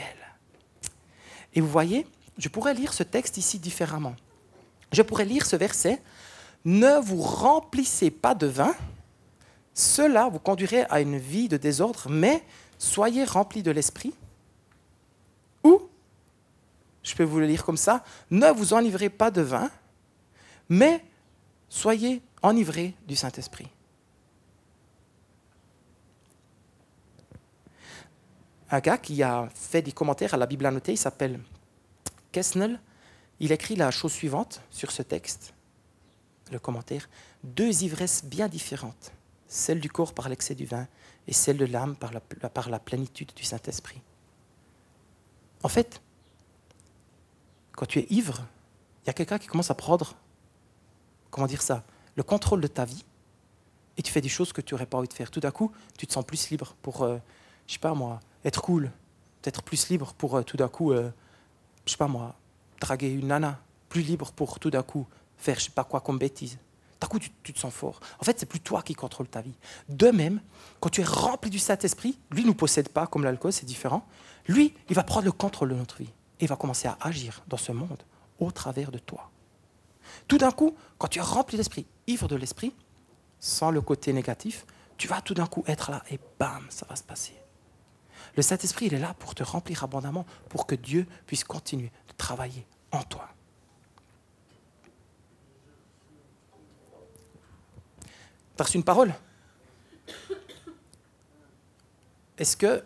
Et 1.55 1.61
vous 1.61 1.69
voyez, 1.69 2.07
je 2.37 2.49
pourrais 2.49 2.75
lire 2.75 2.93
ce 2.93 3.03
texte 3.03 3.37
ici 3.38 3.59
différemment. 3.59 4.17
Je 4.93 5.03
pourrais 5.03 5.25
lire 5.25 5.47
ce 5.47 5.57
verset 5.57 6.03
Ne 6.64 7.01
vous 7.01 7.21
remplissez 7.21 8.11
pas 8.11 8.35
de 8.35 8.47
vin, 8.47 8.75
cela 9.75 10.29
vous 10.29 10.39
conduirait 10.39 10.87
à 10.89 11.01
une 11.01 11.19
vie 11.19 11.49
de 11.49 11.57
désordre, 11.57 12.07
mais 12.09 12.43
soyez 12.79 13.25
remplis 13.25 13.63
de 13.63 13.73
l'esprit. 13.73 14.15
Ou, 15.65 15.83
je 17.03 17.15
peux 17.15 17.25
vous 17.25 17.41
le 17.41 17.47
lire 17.47 17.65
comme 17.65 17.77
ça 17.77 18.05
Ne 18.31 18.51
vous 18.53 18.73
enivrez 18.73 19.11
pas 19.11 19.33
de 19.33 19.43
vin, 19.43 19.71
mais 20.69 21.05
soyez 21.69 22.23
enivrés 22.43 22.95
du 23.07 23.17
Saint-Esprit. 23.17 23.69
Un 28.71 28.81
gars 28.81 28.99
qui 28.99 29.23
a 29.23 29.49
fait 29.55 29.83
des 29.83 29.93
commentaires 29.93 30.35
à 30.35 30.37
la 30.37 30.47
Bible 30.47 30.67
annotée, 30.67 30.93
il 30.93 30.99
s'appelle 30.99 31.41
Kessnel, 32.33 32.81
il 33.41 33.53
écrit 33.53 33.77
la 33.77 33.91
chose 33.91 34.13
suivante 34.13 34.61
sur 34.71 34.91
ce 34.91 35.03
texte, 35.03 35.53
le 36.51 36.59
commentaire. 36.59 37.09
Deux 37.43 37.85
ivresses 37.85 38.25
bien 38.25 38.49
différentes, 38.49 39.13
celle 39.55 39.79
du 39.79 39.88
corps 39.88 40.12
par 40.14 40.29
l'excès 40.29 40.55
du 40.55 40.67
vin 40.67 40.88
et 41.29 41.33
celle 41.33 41.57
de 41.57 41.64
l'âme 41.64 41.95
par 41.95 42.11
la, 42.69 42.79
plénitude 42.81 43.33
du 43.37 43.45
Saint-Esprit. 43.45 44.01
En 45.62 45.69
fait, 45.69 46.03
quand 47.73 47.87
tu 47.87 48.01
es 48.01 48.07
ivre, 48.11 48.45
il 49.03 49.07
y 49.07 49.11
a 49.11 49.12
quelqu'un 49.12 49.38
qui 49.38 49.47
commence 49.47 49.71
à 49.71 49.75
prendre 49.75 50.17
comment 51.31 51.47
dire 51.47 51.62
ça, 51.62 51.85
le 52.17 52.23
contrôle 52.23 52.61
de 52.61 52.67
ta 52.67 52.85
vie, 52.85 53.05
et 53.97 54.03
tu 54.03 54.12
fais 54.12 54.21
des 54.21 54.29
choses 54.29 54.53
que 54.53 54.61
tu 54.61 54.75
n'aurais 54.75 54.87
pas 54.87 54.99
envie 54.99 55.09
de 55.09 55.12
faire. 55.12 55.31
Tout 55.31 55.40
d'un 55.40 55.53
coup, 55.53 55.73
tu 55.97 56.07
te 56.07 56.12
sens 56.12 56.25
plus 56.25 56.51
libre 56.51 56.75
pour, 56.83 57.03
euh, 57.03 57.19
je 57.69 57.75
sais 57.75 57.79
pas 57.79 57.95
moi, 57.95 58.21
être 58.45 58.61
cool, 58.61 58.90
être 59.45 59.62
plus 59.62 59.88
libre 59.88 60.14
pour 60.14 60.37
euh, 60.37 60.43
tout 60.43 60.57
d'un 60.57 60.69
coup, 60.69 60.93
euh, 60.93 61.11
je 61.87 61.93
sais 61.93 61.97
pas 61.97 62.09
moi, 62.09 62.35
draguer 62.81 63.09
une 63.09 63.29
nana, 63.29 63.61
plus 63.88 64.03
libre 64.03 64.33
pour 64.33 64.59
tout 64.59 64.71
d'un 64.71 64.83
coup 64.83 65.07
faire 65.38 65.59
je 65.59 65.67
sais 65.67 65.71
pas 65.71 65.85
quoi 65.85 66.01
comme 66.01 66.19
bêtise. 66.19 66.59
D'un 67.05 67.09
coup, 67.09 67.19
tu, 67.19 67.53
te 67.53 67.59
sens 67.59 67.71
fort. 67.71 68.01
En 68.19 68.25
fait, 68.25 68.40
c'est 68.40 68.47
plus 68.47 68.61
toi 68.61 68.81
qui 68.81 68.95
contrôle 68.95 69.29
ta 69.29 69.43
vie. 69.43 69.53
De 69.90 70.11
même, 70.11 70.40
quand 70.81 70.88
tu 70.88 71.03
es 71.03 71.05
rempli 71.05 71.51
du 71.51 71.59
Saint-Esprit, 71.59 72.19
lui 72.31 72.45
ne 72.45 72.47
nous 72.47 72.55
possède 72.55 72.88
pas 72.88 73.07
comme 73.07 73.25
l'alcool, 73.25 73.53
c'est 73.53 73.67
différent. 73.67 74.07
Lui, 74.49 74.73
il 74.88 74.95
va 74.95 75.03
prendre 75.03 75.27
le 75.27 75.33
contrôle 75.33 75.69
de 75.69 75.75
notre 75.75 75.99
vie 75.99 76.09
et 76.40 76.45
il 76.45 76.49
va 76.49 76.57
commencer 76.57 76.88
à 76.88 76.97
agir 77.03 77.43
dans 77.47 77.59
ce 77.59 77.73
monde 77.73 78.03
au 78.38 78.51
travers 78.53 78.90
de 78.90 78.97
toi. 78.97 79.31
Tout 80.29 80.38
d'un 80.38 80.51
coup, 80.51 80.75
quand 80.97 81.09
tu 81.09 81.19
es 81.19 81.23
rempli 81.23 81.59
d'esprit, 81.59 81.85
ivre 82.07 82.27
de 82.27 82.37
l'esprit, 82.37 82.73
sans 83.38 83.71
le 83.71 83.83
côté 83.83 84.14
négatif, 84.14 84.64
tu 84.97 85.07
vas 85.07 85.21
tout 85.21 85.35
d'un 85.35 85.47
coup 85.47 85.62
être 85.67 85.90
là 85.90 86.03
et 86.11 86.19
bam, 86.38 86.64
ça 86.71 86.87
va 86.88 86.97
se 86.97 87.03
passer. 87.03 87.35
Le 88.35 88.40
Saint-Esprit, 88.40 88.87
il 88.87 88.95
est 88.95 88.99
là 88.99 89.12
pour 89.19 89.35
te 89.35 89.43
remplir 89.43 89.85
abondamment, 89.85 90.25
pour 90.49 90.67
que 90.67 90.75
Dieu 90.75 91.07
puisse 91.27 91.45
continuer 91.45 91.93
de 92.09 92.14
travailler 92.17 92.67
en 92.93 93.03
toi. 93.03 93.29
Tu 98.57 98.62
as 98.62 98.64
reçu 98.64 98.77
une 98.77 98.85
parole 98.85 99.14
Est-ce 102.38 102.57
que 102.57 102.85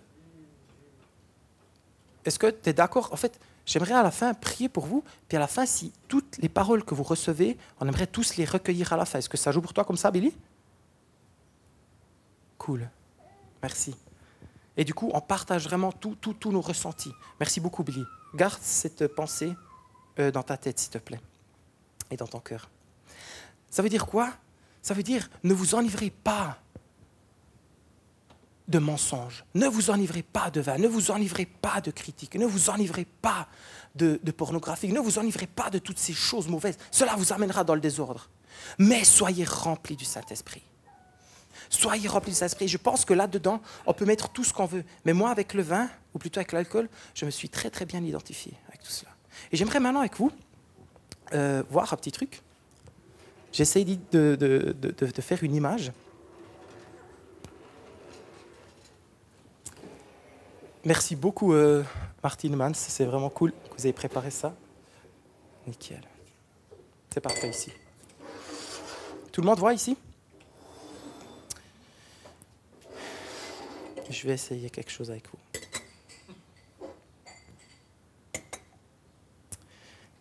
est-ce 2.25 2.39
que 2.39 2.51
tu 2.51 2.69
es 2.69 2.73
d'accord? 2.75 3.11
En 3.13 3.17
fait, 3.17 3.41
J'aimerais 3.69 3.93
à 3.93 4.03
la 4.03 4.11
fin 4.11 4.33
prier 4.33 4.71
pour 4.71 4.87
vous, 4.87 5.05
puis 5.29 5.37
à 5.37 5.41
la 5.41 5.47
fin, 5.47 5.67
si 5.67 5.93
toutes 6.09 6.39
les 6.39 6.49
paroles 6.49 6.87
que 6.87 6.95
vous 6.95 7.03
recevez, 7.03 7.59
on 7.81 7.87
aimerait 7.87 8.07
tous 8.07 8.37
les 8.37 8.47
recueillir 8.47 8.95
à 8.95 8.97
la 8.97 9.05
fin. 9.05 9.19
Est-ce 9.19 9.29
que 9.29 9.37
ça 9.37 9.53
joue 9.53 9.61
pour 9.61 9.75
toi 9.75 9.85
comme 9.85 9.99
ça, 9.99 10.11
Billy? 10.11 10.35
Cool. 12.57 12.89
Merci. 13.63 13.95
Et 14.79 14.85
du 14.85 14.95
coup, 14.95 15.11
on 15.13 15.21
partage 15.21 15.65
vraiment 15.65 15.93
tous 15.93 16.51
nos 16.51 16.63
ressentis. 16.63 17.13
Merci 17.39 17.61
beaucoup, 17.61 17.83
Billy. 17.83 18.05
Garde 18.35 18.59
cette 18.63 19.07
pensée 19.07 19.55
euh, 20.19 20.31
dans 20.31 20.43
ta 20.43 20.57
tête, 20.57 20.79
s'il 20.79 20.91
te 20.91 20.99
plaît, 20.99 21.21
et 22.11 22.17
dans 22.17 22.27
ton 22.27 22.41
cœur. 22.41 22.71
Ça 23.69 23.83
veut 23.83 23.91
dire 23.91 24.07
quoi? 24.07 24.33
Ça 24.89 24.95
veut 24.95 25.03
dire 25.03 25.29
ne 25.45 25.53
vous 25.53 25.75
enivrez 25.75 26.09
pas 26.09 26.57
de 28.69 28.79
mensonges. 28.79 29.45
Ne 29.55 29.67
vous 29.67 29.91
enivrez 29.91 30.23
pas 30.23 30.51
de 30.51 30.63
vin, 30.63 30.79
ne 30.79 30.89
vous 30.89 31.11
enivrez 31.11 31.45
pas 31.45 31.83
de 31.83 31.91
critiques, 31.91 32.37
ne 32.37 32.47
vous 32.47 32.71
enivrez 32.71 33.05
pas 33.05 33.49
de, 33.95 34.19
pornographie, 34.35 34.89
ne 34.89 35.01
vous 35.01 35.19
enivrez 35.19 35.47
pas 35.47 35.69
de 35.69 35.79
toutes 35.79 35.99
ces 35.99 36.15
choses 36.15 36.49
mauvaises. 36.49 36.79
Cela 36.91 37.17
vous 37.17 37.35
amènera 37.35 37.65
dans 37.65 37.75
le 37.75 37.83
désordre. 37.83 38.31
Mais 38.79 39.05
soyez 39.05 39.45
remplis 39.45 39.95
du 39.95 40.07
Saint-Esprit. 40.07 40.63
Soyez 41.69 42.09
remplis 42.09 42.33
du 42.33 42.39
Saint-Esprit. 42.39 42.67
Je 42.67 42.79
pense 42.79 43.05
que 43.05 43.13
là-dedans, 43.13 43.61
on 43.85 43.93
peut 43.93 44.07
mettre 44.07 44.31
tout 44.31 44.43
ce 44.43 44.55
qu'on 44.55 44.65
veut. 44.65 44.85
Mais 45.05 45.13
moi, 45.13 45.29
avec 45.29 45.53
le 45.53 45.61
vin, 45.61 45.91
ou 46.15 46.19
plutôt 46.19 46.41
avec 46.41 46.53
l'alcool, 46.53 46.89
je 47.13 47.27
me 47.27 47.31
suis 47.31 47.51
très 47.51 47.69
très 47.69 47.85
bien 47.85 48.03
identifié 48.03 48.55
avec 48.69 48.83
tout 48.83 48.91
cela. 48.91 49.11
Et 49.53 49.59
j'aimerais 49.59 49.81
maintenant 49.81 50.01
avec 50.01 50.17
vous 50.17 50.33
euh, 51.35 51.63
voir 51.69 51.93
un 51.93 51.97
petit 51.99 52.13
truc. 52.13 52.41
J'essaie 53.53 53.85
de, 53.85 53.97
de, 54.37 54.75
de 54.91 55.21
faire 55.21 55.43
une 55.43 55.55
image. 55.55 55.93
Merci 60.85 61.17
beaucoup, 61.17 61.53
euh, 61.53 61.83
Martine 62.23 62.55
Mans. 62.55 62.73
C'est 62.75 63.05
vraiment 63.05 63.31
cool 63.31 63.53
que 63.53 63.77
vous 63.77 63.87
ayez 63.87 63.93
préparé 63.93 64.31
ça. 64.31 64.55
Nickel. 65.67 66.01
C'est 67.11 67.21
parfait 67.21 67.51
ici. 67.51 67.73
Tout 69.33 69.41
le 69.41 69.47
monde 69.47 69.59
voit 69.59 69.75
ici? 69.75 69.97
Je 74.09 74.27
vais 74.27 74.35
essayer 74.35 74.71
quelque 74.71 74.91
chose 74.91 75.11
avec 75.11 75.25
vous. 75.29 75.39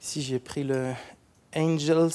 Ici, 0.02 0.22
j'ai 0.22 0.40
pris 0.40 0.64
le 0.64 0.94
Angels. 1.58 2.12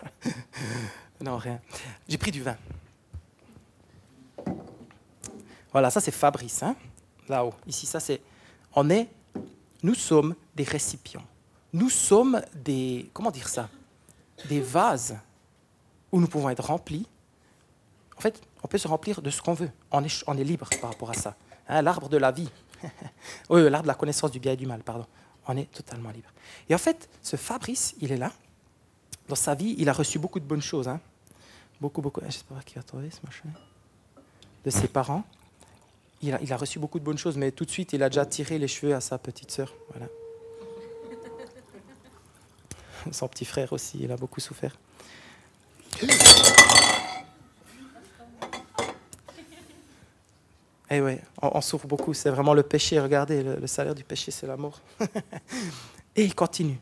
non, 1.20 1.36
rien. 1.36 1.60
J'ai 2.08 2.18
pris 2.18 2.32
du 2.32 2.42
vin. 2.42 2.56
Voilà, 5.70 5.90
ça 5.90 6.00
c'est 6.00 6.10
Fabrice, 6.10 6.62
hein 6.62 6.76
là-haut. 7.28 7.54
Ici, 7.66 7.86
ça 7.86 8.00
c'est. 8.00 8.20
On 8.74 8.90
est. 8.90 9.08
Nous 9.82 9.94
sommes 9.94 10.34
des 10.54 10.64
récipients. 10.64 11.24
Nous 11.72 11.90
sommes 11.90 12.42
des. 12.54 13.10
Comment 13.12 13.30
dire 13.30 13.48
ça? 13.48 13.68
Des 14.48 14.60
vases 14.60 15.16
où 16.10 16.20
nous 16.20 16.26
pouvons 16.26 16.50
être 16.50 16.64
remplis. 16.64 17.06
En 18.16 18.20
fait, 18.20 18.40
on 18.62 18.68
peut 18.68 18.78
se 18.78 18.88
remplir 18.88 19.22
de 19.22 19.30
ce 19.30 19.40
qu'on 19.40 19.54
veut. 19.54 19.70
On 19.90 20.04
est, 20.04 20.24
on 20.26 20.36
est 20.36 20.44
libre 20.44 20.68
par 20.80 20.90
rapport 20.90 21.10
à 21.10 21.14
ça. 21.14 21.36
Hein, 21.68 21.82
l'arbre 21.82 22.08
de 22.08 22.16
la 22.16 22.30
vie. 22.30 22.50
oui, 23.50 23.68
l'arbre 23.70 23.84
de 23.84 23.88
la 23.88 23.94
connaissance 23.94 24.30
du 24.30 24.40
bien 24.40 24.52
et 24.52 24.56
du 24.56 24.66
mal, 24.66 24.82
pardon. 24.82 25.06
On 25.48 25.56
est 25.56 25.70
totalement 25.70 26.10
libre. 26.10 26.28
Et 26.68 26.74
en 26.74 26.78
fait, 26.78 27.08
ce 27.22 27.36
Fabrice, 27.36 27.94
il 28.00 28.12
est 28.12 28.16
là. 28.16 28.32
Dans 29.28 29.34
sa 29.34 29.54
vie, 29.54 29.74
il 29.78 29.88
a 29.88 29.92
reçu 29.92 30.18
beaucoup 30.18 30.40
de 30.40 30.44
bonnes 30.44 30.62
choses. 30.62 30.88
Hein. 30.88 31.00
Beaucoup, 31.80 32.00
beaucoup. 32.00 32.20
J'espère 32.24 32.64
qu'il 32.64 32.76
va 32.76 32.82
trouver 32.82 33.10
ce 33.10 33.18
machin. 33.24 33.48
De 34.64 34.70
ses 34.70 34.88
parents 34.88 35.24
il 36.22 36.52
a, 36.52 36.56
reçu 36.56 36.78
beaucoup 36.78 36.98
de 37.00 37.04
bonnes 37.04 37.18
choses, 37.18 37.36
mais 37.36 37.50
tout 37.50 37.64
de 37.64 37.70
suite, 37.70 37.92
il 37.92 38.02
a 38.02 38.08
déjà 38.08 38.24
tiré 38.24 38.58
les 38.58 38.68
cheveux 38.68 38.94
à 38.94 39.00
sa 39.00 39.18
petite 39.18 39.50
sœur. 39.50 39.74
Voilà. 39.90 40.06
Son 43.12 43.26
petit 43.26 43.44
frère 43.44 43.72
aussi, 43.72 43.98
il 44.00 44.12
a 44.12 44.16
beaucoup 44.16 44.40
souffert. 44.40 44.76
Eh 50.92 51.18
on, 51.40 51.60
souffre 51.60 51.86
beaucoup, 51.86 52.12
c'est 52.12 52.30
vraiment 52.30 52.54
le 52.54 52.62
péché. 52.62 53.00
Regardez, 53.00 53.42
le, 53.42 53.66
salaire 53.66 53.94
du 53.94 54.04
péché, 54.04 54.30
c'est 54.30 54.46
la 54.46 54.56
mort. 54.56 54.80
Et 56.16 56.24
il 56.24 56.34
continue. 56.34 56.78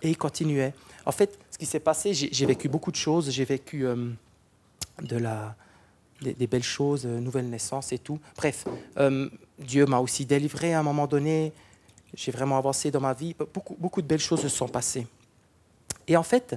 Et 0.00 0.10
il 0.10 0.16
continuait. 0.16 0.74
En 1.04 1.12
fait, 1.12 1.38
ce 1.50 1.58
qui 1.58 1.66
s'est 1.66 1.80
passé, 1.80 2.14
j'ai 2.14 2.46
vécu 2.46 2.68
beaucoup 2.68 2.90
de 2.90 2.96
choses. 2.96 3.30
J'ai 3.30 3.44
vécu 3.44 3.84
euh, 3.84 4.10
de 5.02 5.16
la, 5.16 5.56
des, 6.20 6.46
belles 6.46 6.62
choses, 6.62 7.04
euh, 7.04 7.18
nouvelle 7.18 7.48
naissance 7.48 7.92
et 7.92 7.98
tout. 7.98 8.20
Bref, 8.36 8.64
euh, 8.98 9.28
Dieu 9.58 9.86
m'a 9.86 9.98
aussi 9.98 10.24
délivré 10.24 10.74
à 10.74 10.80
un 10.80 10.82
moment 10.82 11.06
donné. 11.06 11.52
J'ai 12.14 12.30
vraiment 12.30 12.58
avancé 12.58 12.90
dans 12.90 13.00
ma 13.00 13.14
vie. 13.14 13.34
Beaucoup, 13.52 13.76
beaucoup 13.78 14.02
de 14.02 14.06
belles 14.06 14.20
choses 14.20 14.42
se 14.42 14.48
sont 14.48 14.68
passées. 14.68 15.06
Et 16.06 16.16
en 16.16 16.22
fait, 16.22 16.56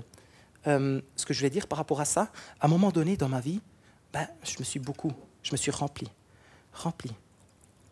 euh, 0.68 1.02
ce 1.16 1.26
que 1.26 1.34
je 1.34 1.40
voulais 1.40 1.50
dire 1.50 1.68
par 1.68 1.78
rapport 1.78 2.02
à 2.02 2.06
ça, 2.06 2.30
à 2.60 2.66
un 2.66 2.70
moment 2.70 2.92
donné 2.92 3.18
dans 3.18 3.30
ma 3.30 3.40
vie, 3.40 3.62
ben, 4.12 4.28
je 4.44 4.56
me 4.60 4.64
suis 4.64 4.80
beaucoup, 4.80 5.12
je 5.44 5.52
me 5.52 5.58
suis 5.58 5.72
rempli, 5.72 6.08
rempli, 6.76 7.12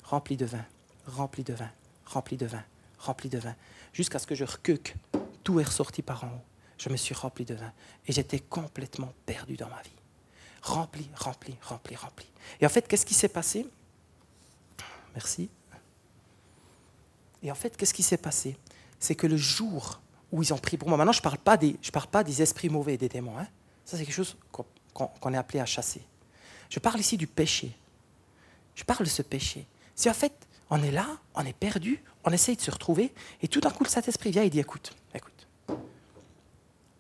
rempli 0.04 0.38
de 0.38 0.46
vin, 0.46 0.66
rempli 1.08 1.44
de 1.44 1.54
vin, 1.54 1.72
rempli 2.06 2.38
de 2.38 2.46
vin, 2.46 2.64
rempli 3.00 3.30
de 3.30 3.40
vin, 3.40 3.56
jusqu'à 3.94 4.20
ce 4.20 4.28
que 4.28 4.36
je 4.36 4.46
recuque. 4.46 4.96
Tout 5.44 5.60
est 5.60 5.64
ressorti 5.64 6.02
par 6.02 6.24
en 6.24 6.28
haut. 6.28 6.46
Je 6.78 6.90
me 6.90 6.98
suis 6.98 7.16
rempli 7.16 7.46
de 7.46 7.56
vin 7.56 7.74
et 8.08 8.12
j'étais 8.12 8.40
complètement 8.40 9.14
perdu 9.26 9.58
dans 9.58 9.70
ma 9.70 9.82
vie 9.82 10.04
rempli, 10.64 11.10
rempli, 11.16 11.56
rempli, 11.62 11.96
rempli. 11.96 12.26
Et 12.60 12.66
en 12.66 12.70
fait, 12.70 12.88
qu'est-ce 12.88 13.06
qui 13.06 13.14
s'est 13.14 13.28
passé? 13.28 13.68
Merci. 15.14 15.50
Et 17.44 17.52
en 17.52 17.56
fait, 17.56 17.76
qu'est-ce 17.76 17.94
qui 17.94 18.04
s'est 18.04 18.18
passé? 18.18 18.58
C'est 19.00 19.16
que 19.16 19.28
le 19.28 19.38
jour 19.38 20.02
où 20.32 20.42
ils 20.42 20.54
ont 20.54 20.58
pris 20.58 20.78
pour 20.78 20.88
moi, 20.88 20.98
maintenant 20.98 21.12
je 21.12 21.20
ne 21.20 21.24
parle, 21.24 21.38
pas 21.38 21.58
des, 21.58 21.78
parle 21.92 22.08
pas 22.08 22.24
des 22.24 22.42
esprits 22.42 22.70
mauvais, 22.70 22.98
des 22.98 23.10
démons. 23.10 23.38
Hein. 23.38 23.48
Ça, 23.86 23.98
c'est 23.98 24.06
quelque 24.06 24.16
chose 24.16 24.38
qu'on 24.52 25.34
est 25.34 25.38
appelé 25.38 25.60
à 25.60 25.66
chasser. 25.66 26.02
Je 26.70 26.80
parle 26.80 27.00
ici 27.00 27.18
du 27.18 27.28
péché. 27.28 27.76
Je 28.76 28.84
parle 28.84 29.06
de 29.06 29.10
ce 29.10 29.22
péché. 29.22 29.68
Si 29.96 30.10
en 30.10 30.14
fait, 30.14 30.34
on 30.70 30.82
est 30.82 30.92
là, 30.92 31.08
on 31.36 31.46
est 31.46 31.54
perdu, 31.54 32.02
on 32.26 32.32
essaye 32.32 32.56
de 32.56 32.62
se 32.62 32.72
retrouver, 32.72 33.14
et 33.42 33.48
tout 33.48 33.60
d'un 33.60 33.70
coup, 33.70 33.84
le 33.84 33.90
Saint-Esprit 33.90 34.32
vient 34.32 34.44
et 34.44 34.50
dit, 34.50 34.60
écoute, 34.60 34.96
écoute, 35.14 35.48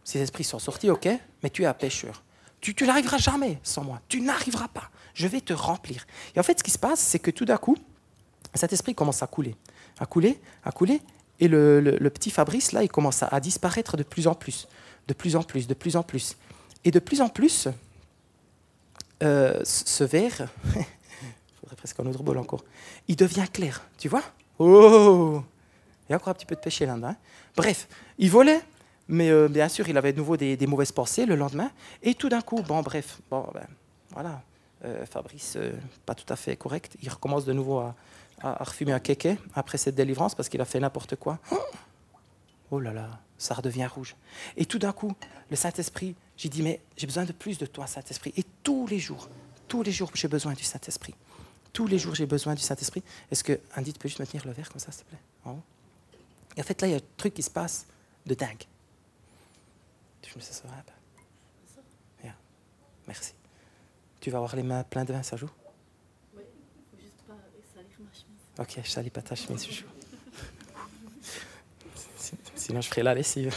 ces 0.04 0.20
esprits 0.20 0.44
sont 0.44 0.60
sortis, 0.60 0.90
ok, 0.90 1.08
mais 1.42 1.50
tu 1.50 1.64
es 1.64 1.66
un 1.66 1.74
pécheur. 1.74 2.24
Tu, 2.64 2.74
n'arriveras 2.86 3.18
jamais 3.18 3.60
sans 3.62 3.84
moi. 3.84 4.00
Tu 4.08 4.22
n'arriveras 4.22 4.70
pas. 4.70 4.90
Je 5.14 5.28
vais 5.28 5.42
te 5.42 5.52
remplir. 5.52 6.06
Et 6.34 6.40
en 6.40 6.44
fait, 6.44 6.60
ce 6.60 6.64
qui 6.64 6.72
se 6.72 6.80
passe, 6.80 7.00
c'est 7.00 7.20
que 7.20 7.30
tout 7.30 7.44
d'un 7.44 7.58
coup, 7.58 7.76
cet 8.54 8.72
esprit 8.72 8.96
commence 8.96 9.22
à 9.22 9.28
couler, 9.28 9.56
à 10.00 10.06
couler, 10.06 10.40
à 10.64 10.72
couler. 10.72 11.02
Et 11.42 11.50
le, 11.50 12.10
petit 12.10 12.30
Fabrice, 12.30 12.72
là, 12.72 12.82
il 12.82 12.88
commence 12.88 13.22
à, 13.22 13.40
disparaître 13.42 13.98
de 13.98 14.04
plus 14.04 14.28
en 14.28 14.34
plus, 14.34 14.70
de 15.10 15.14
plus 15.14 15.36
en 15.36 15.44
plus, 15.44 15.68
de 15.68 15.74
plus 15.74 15.98
en 15.98 16.04
plus. 16.04 16.38
Et 16.86 16.92
de 16.92 17.00
plus 17.00 17.20
en 17.20 17.28
plus, 17.28 17.68
euh, 19.24 19.60
ce 19.66 20.06
verre, 20.06 20.48
presque 21.84 22.00
un 22.00 22.06
autre 22.06 22.24
bol 22.24 22.38
encore, 22.38 22.64
il 23.10 23.18
devient 23.18 23.46
clair, 23.52 23.86
tu 23.98 24.08
vois 24.08 24.24
Oh 24.58 25.44
Il 26.08 26.12
y 26.12 26.14
a 26.14 26.16
encore 26.16 26.30
un 26.30 26.34
petit 26.34 26.46
peu 26.46 26.56
de 26.56 26.62
péché 26.62 26.86
là-dedans. 26.86 27.10
Hein. 27.10 27.18
Bref, 27.58 27.90
il 28.18 28.32
volait, 28.32 28.62
mais 29.10 29.30
euh, 29.30 29.50
bien 29.50 29.68
sûr, 29.68 29.90
il 29.90 29.98
avait 29.98 30.14
de 30.14 30.18
nouveau 30.18 30.38
des, 30.38 30.66
mauvaises 30.66 30.94
pensées 30.94 31.26
le 31.26 31.36
lendemain. 31.36 31.70
Et 32.02 32.14
tout 32.14 32.30
d'un 32.30 32.40
coup, 32.40 32.62
bon, 32.62 32.82
bref, 32.82 33.20
bon, 33.30 33.50
ben, 33.54 33.68
voilà, 34.12 34.42
euh, 34.86 35.06
Fabrice, 35.06 35.56
euh, 35.58 35.74
pas 36.06 36.16
tout 36.16 36.32
à 36.32 36.38
fait 36.38 36.56
correct. 36.56 36.96
Il 37.02 37.10
recommence 37.10 37.44
de 37.44 37.52
nouveau 37.52 37.80
à, 37.80 37.96
refumer 38.42 38.94
un 38.94 39.00
kéké 39.00 39.38
après 39.54 39.78
cette 39.78 39.96
délivrance 39.96 40.36
parce 40.36 40.48
qu'il 40.48 40.62
a 40.62 40.66
fait 40.66 40.80
n'importe 40.80 41.18
quoi. 41.18 41.40
Oh 42.72 42.80
là 42.80 42.94
là, 42.94 43.10
ça 43.38 43.56
redevient 43.56 43.88
rouge. 43.88 44.16
Et 44.56 44.66
tout 44.66 44.80
d'un 44.80 44.94
coup, 44.94 45.12
le 45.50 45.58
Saint-Esprit, 45.58 46.16
j'ai 46.38 46.48
dit, 46.48 46.62
mais 46.62 46.80
j'ai 46.96 47.08
besoin 47.08 47.26
de 47.26 47.34
plus 47.34 47.58
de 47.58 47.66
toi, 47.66 47.88
Saint-Esprit. 47.88 48.34
Et 48.38 48.46
tous 48.64 48.88
les 48.88 49.00
jours, 49.00 49.28
tous 49.68 49.84
les 49.84 49.92
jours, 49.92 50.12
j'ai 50.14 50.28
besoin 50.30 50.54
du 50.54 50.64
Saint-Esprit. 50.64 51.14
Tous 51.74 51.88
les 51.88 51.98
jours, 51.98 52.14
j'ai 52.14 52.28
besoin 52.28 52.54
du 52.54 52.62
Saint-Esprit. 52.62 53.04
Est-ce 53.32 53.44
que 53.44 53.60
Andy, 53.76 53.94
tu 53.94 54.00
peux 54.00 54.08
juste 54.08 54.20
me 54.20 54.28
tenir 54.28 54.46
le 54.46 54.52
verre 54.52 54.70
comme 54.70 54.80
ça, 54.80 54.92
s'il 54.92 55.06
te 55.06 55.10
plaît? 55.10 55.54
Et 56.56 56.62
en 56.62 56.64
fait, 56.64 56.80
là, 56.82 56.88
il 56.88 56.92
y 56.92 56.94
a 56.94 56.98
un 56.98 57.08
truc 57.18 57.34
qui 57.34 57.42
se 57.42 57.50
passe 57.50 57.88
de 58.28 58.36
dingue. 58.36 58.64
Tu 60.22 60.38
me 60.38 60.42
sais 60.42 60.54
ça 60.54 60.64
Bien. 62.22 62.36
Merci. 63.08 63.34
Tu 64.20 64.30
vas 64.30 64.38
avoir 64.38 64.56
les 64.56 64.62
mains 64.62 64.84
pleines 64.84 65.06
de 65.06 65.14
vin, 65.14 65.24
ça 65.24 65.36
joue? 65.36 65.50
Oui, 66.36 66.44
il 66.46 66.98
faut 66.98 67.04
juste 67.04 67.18
pas 67.28 67.34
salir 67.74 67.90
ma 68.00 68.14
chemise. 68.14 68.78
Ok, 68.78 68.86
je 68.86 68.90
salis 68.90 69.10
pas 69.10 69.24
ta 69.24 69.36
chemise, 69.36 69.66
je 69.66 69.74
joue. 69.74 69.88
Sinon, 72.56 72.82
je 72.82 72.88
ferai 72.88 73.02
la 73.02 73.16
lessive. 73.16 73.54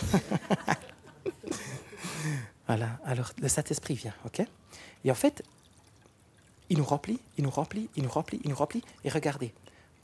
voilà, 2.67 2.99
alors 3.05 3.31
le 3.39 3.49
Saint-Esprit 3.49 3.95
vient, 3.95 4.15
ok? 4.25 4.43
Et 5.05 5.11
en 5.11 5.15
fait, 5.15 5.45
il 6.71 6.79
nous 6.79 6.85
remplit, 6.85 7.19
il 7.39 7.45
nous 7.45 7.51
remplit, 7.51 7.89
il 7.97 8.03
nous 8.03 8.09
remplit, 8.09 8.41
il 8.45 8.51
nous 8.51 8.57
remplit. 8.57 8.83
Et 9.05 9.09
regardez, 9.09 9.53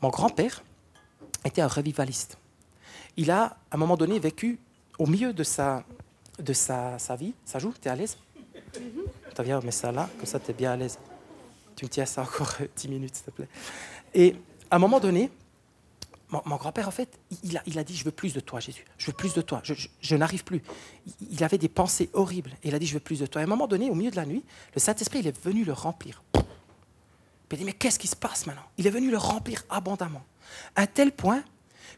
mon 0.00 0.08
grand-père 0.08 0.62
était 1.44 1.62
un 1.62 1.68
revivaliste. 1.68 2.38
Il 3.16 3.30
a, 3.30 3.44
à 3.44 3.56
un 3.72 3.76
moment 3.76 3.96
donné, 3.96 4.18
vécu 4.18 4.58
au 4.98 5.06
milieu 5.06 5.32
de 5.32 5.42
sa, 5.42 5.84
de 6.38 6.52
sa, 6.52 6.98
sa 6.98 7.16
vie. 7.16 7.34
Ça 7.44 7.58
joue 7.58 7.72
Tu 7.80 7.88
es 7.88 7.90
à 7.90 7.96
l'aise? 7.96 8.16
Tu 8.74 9.42
viens, 9.42 9.60
mets 9.60 9.70
ça 9.70 9.92
là, 9.92 10.08
comme 10.16 10.26
ça 10.26 10.38
tu 10.38 10.50
es 10.50 10.54
bien 10.54 10.72
à 10.72 10.76
l'aise. 10.76 10.98
Tu 11.76 11.84
me 11.84 11.90
tiens 11.90 12.06
ça 12.06 12.22
encore 12.22 12.54
10 12.76 12.88
minutes, 12.88 13.16
s'il 13.16 13.24
te 13.24 13.30
plaît. 13.30 13.48
Et 14.14 14.36
à 14.70 14.76
un 14.76 14.78
moment 14.78 15.00
donné, 15.00 15.30
mon, 16.46 16.56
grand-père, 16.56 16.88
en 16.88 16.92
fait, 16.92 17.18
il 17.44 17.58
a, 17.58 17.62
il 17.66 17.78
a, 17.78 17.84
dit, 17.84 17.94
je 17.94 18.04
veux 18.04 18.10
plus 18.10 18.32
de 18.32 18.40
toi, 18.40 18.58
Jésus. 18.58 18.86
Je 18.96 19.06
veux 19.06 19.12
plus 19.12 19.34
de 19.34 19.42
toi. 19.42 19.60
Je, 19.64 19.74
je, 20.00 20.16
n'arrive 20.16 20.44
plus. 20.44 20.62
Il 21.30 21.44
avait 21.44 21.58
des 21.58 21.68
pensées 21.68 22.08
horribles. 22.14 22.52
Et 22.62 22.68
il 22.68 22.74
a 22.74 22.78
dit, 22.78 22.86
je 22.86 22.94
veux 22.94 23.00
plus 23.00 23.20
de 23.20 23.26
toi. 23.26 23.42
Et 23.42 23.44
à 23.44 23.46
un 23.46 23.50
moment 23.50 23.66
donné, 23.66 23.90
au 23.90 23.94
milieu 23.94 24.10
de 24.10 24.16
la 24.16 24.24
nuit, 24.24 24.42
le 24.74 24.80
Saint-Esprit, 24.80 25.18
il 25.18 25.26
est 25.26 25.44
venu 25.44 25.64
le 25.64 25.74
remplir. 25.74 26.22
Puis 27.52 27.58
il 27.58 27.66
dit, 27.66 27.66
mais 27.66 27.74
qu'est-ce 27.74 27.98
qui 27.98 28.08
se 28.08 28.16
passe 28.16 28.46
maintenant? 28.46 28.64
Il 28.78 28.86
est 28.86 28.90
venu 28.90 29.10
le 29.10 29.18
remplir 29.18 29.62
abondamment. 29.68 30.22
À 30.74 30.86
tel 30.86 31.12
point 31.12 31.44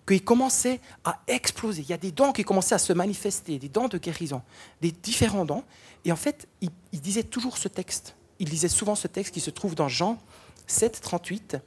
qu'il 0.04 0.24
commençait 0.24 0.80
à 1.04 1.20
exploser. 1.28 1.82
Il 1.82 1.88
y 1.88 1.92
a 1.92 1.96
des 1.96 2.10
dons 2.10 2.32
qui 2.32 2.42
commençaient 2.42 2.74
à 2.74 2.78
se 2.78 2.92
manifester, 2.92 3.60
des 3.60 3.68
dons 3.68 3.86
de 3.86 3.96
guérison, 3.96 4.42
des 4.80 4.90
différents 4.90 5.44
dons. 5.44 5.62
Et 6.04 6.10
en 6.10 6.16
fait, 6.16 6.48
il, 6.60 6.72
disait 7.00 7.22
toujours 7.22 7.56
ce 7.56 7.68
texte. 7.68 8.16
Il 8.40 8.48
disait 8.48 8.66
souvent 8.66 8.96
ce 8.96 9.06
texte 9.06 9.32
qui 9.32 9.40
se 9.40 9.50
trouve 9.50 9.76
dans 9.76 9.86
Jean 9.86 10.18
7, 10.66 11.00
38, 11.00 11.58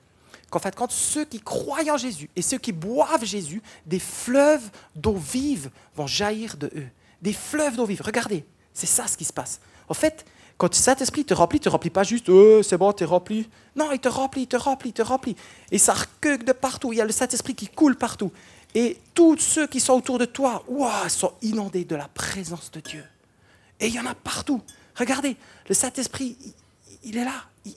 qu'en 0.50 0.60
fait, 0.60 0.76
quand 0.76 0.92
ceux 0.92 1.24
qui 1.24 1.40
croient 1.40 1.90
en 1.90 1.96
Jésus 1.96 2.30
et 2.36 2.42
ceux 2.42 2.58
qui 2.58 2.74
boivent 2.74 3.24
Jésus, 3.24 3.62
des 3.86 4.00
fleuves 4.00 4.70
d'eau 4.98 5.16
vive 5.16 5.72
vont 5.96 6.08
jaillir 6.08 6.58
de 6.58 6.70
eux. 6.76 6.90
Des 7.22 7.32
fleuves 7.32 7.78
d'eau 7.78 7.86
vive. 7.86 8.02
Regardez, 8.02 8.44
c'est 8.74 8.86
ça 8.86 9.08
ce 9.08 9.16
qui 9.16 9.24
se 9.24 9.32
passe. 9.32 9.62
En 9.88 9.94
fait, 9.94 10.26
quand 10.58 10.70
le 10.70 10.76
Saint-Esprit 10.76 11.24
te 11.24 11.34
remplit, 11.34 11.60
te 11.60 11.70
remplit 11.70 11.92
pas 11.92 12.04
juste 12.04 12.30
oh, 12.30 12.64
c'est 12.64 12.78
bon, 12.78 12.92
tu 12.92 13.04
es 13.04 13.06
rempli. 13.06 13.48
Non, 13.76 13.92
il 13.92 14.00
te 14.00 14.08
remplit, 14.08 14.44
il 14.44 14.48
te 14.48 14.56
remplit, 14.56 14.90
il 14.90 14.94
te 14.94 15.04
remplit. 15.04 15.36
Et 15.72 15.78
ça 15.78 15.94
recueille 15.94 16.40
de 16.40 16.52
partout. 16.52 16.92
Il 16.94 16.98
y 16.98 17.02
a 17.02 17.06
le 17.06 17.12
Saint-Esprit 17.12 17.54
qui 17.54 17.68
coule 17.68 17.96
partout. 17.96 18.32
Et 18.74 18.98
tous 19.14 19.38
ceux 19.38 19.68
qui 19.68 19.80
sont 19.80 19.94
autour 19.94 20.18
de 20.18 20.26
toi 20.26 20.64
wow, 20.68 21.10
sont 21.10 21.34
inondés 21.44 21.86
de 21.86 21.96
la 21.96 22.08
présence 22.08 22.72
de 22.72 22.80
Dieu. 22.80 23.04
Et 23.80 23.88
il 23.88 23.94
y 23.94 24.00
en 24.00 24.06
a 24.08 24.16
partout. 24.16 24.62
Regardez, 24.96 25.38
le 25.70 25.76
Saint-Esprit, 25.76 26.36
il, 27.04 27.18
est 27.18 27.24
là. 27.26 27.44
Il, 27.66 27.74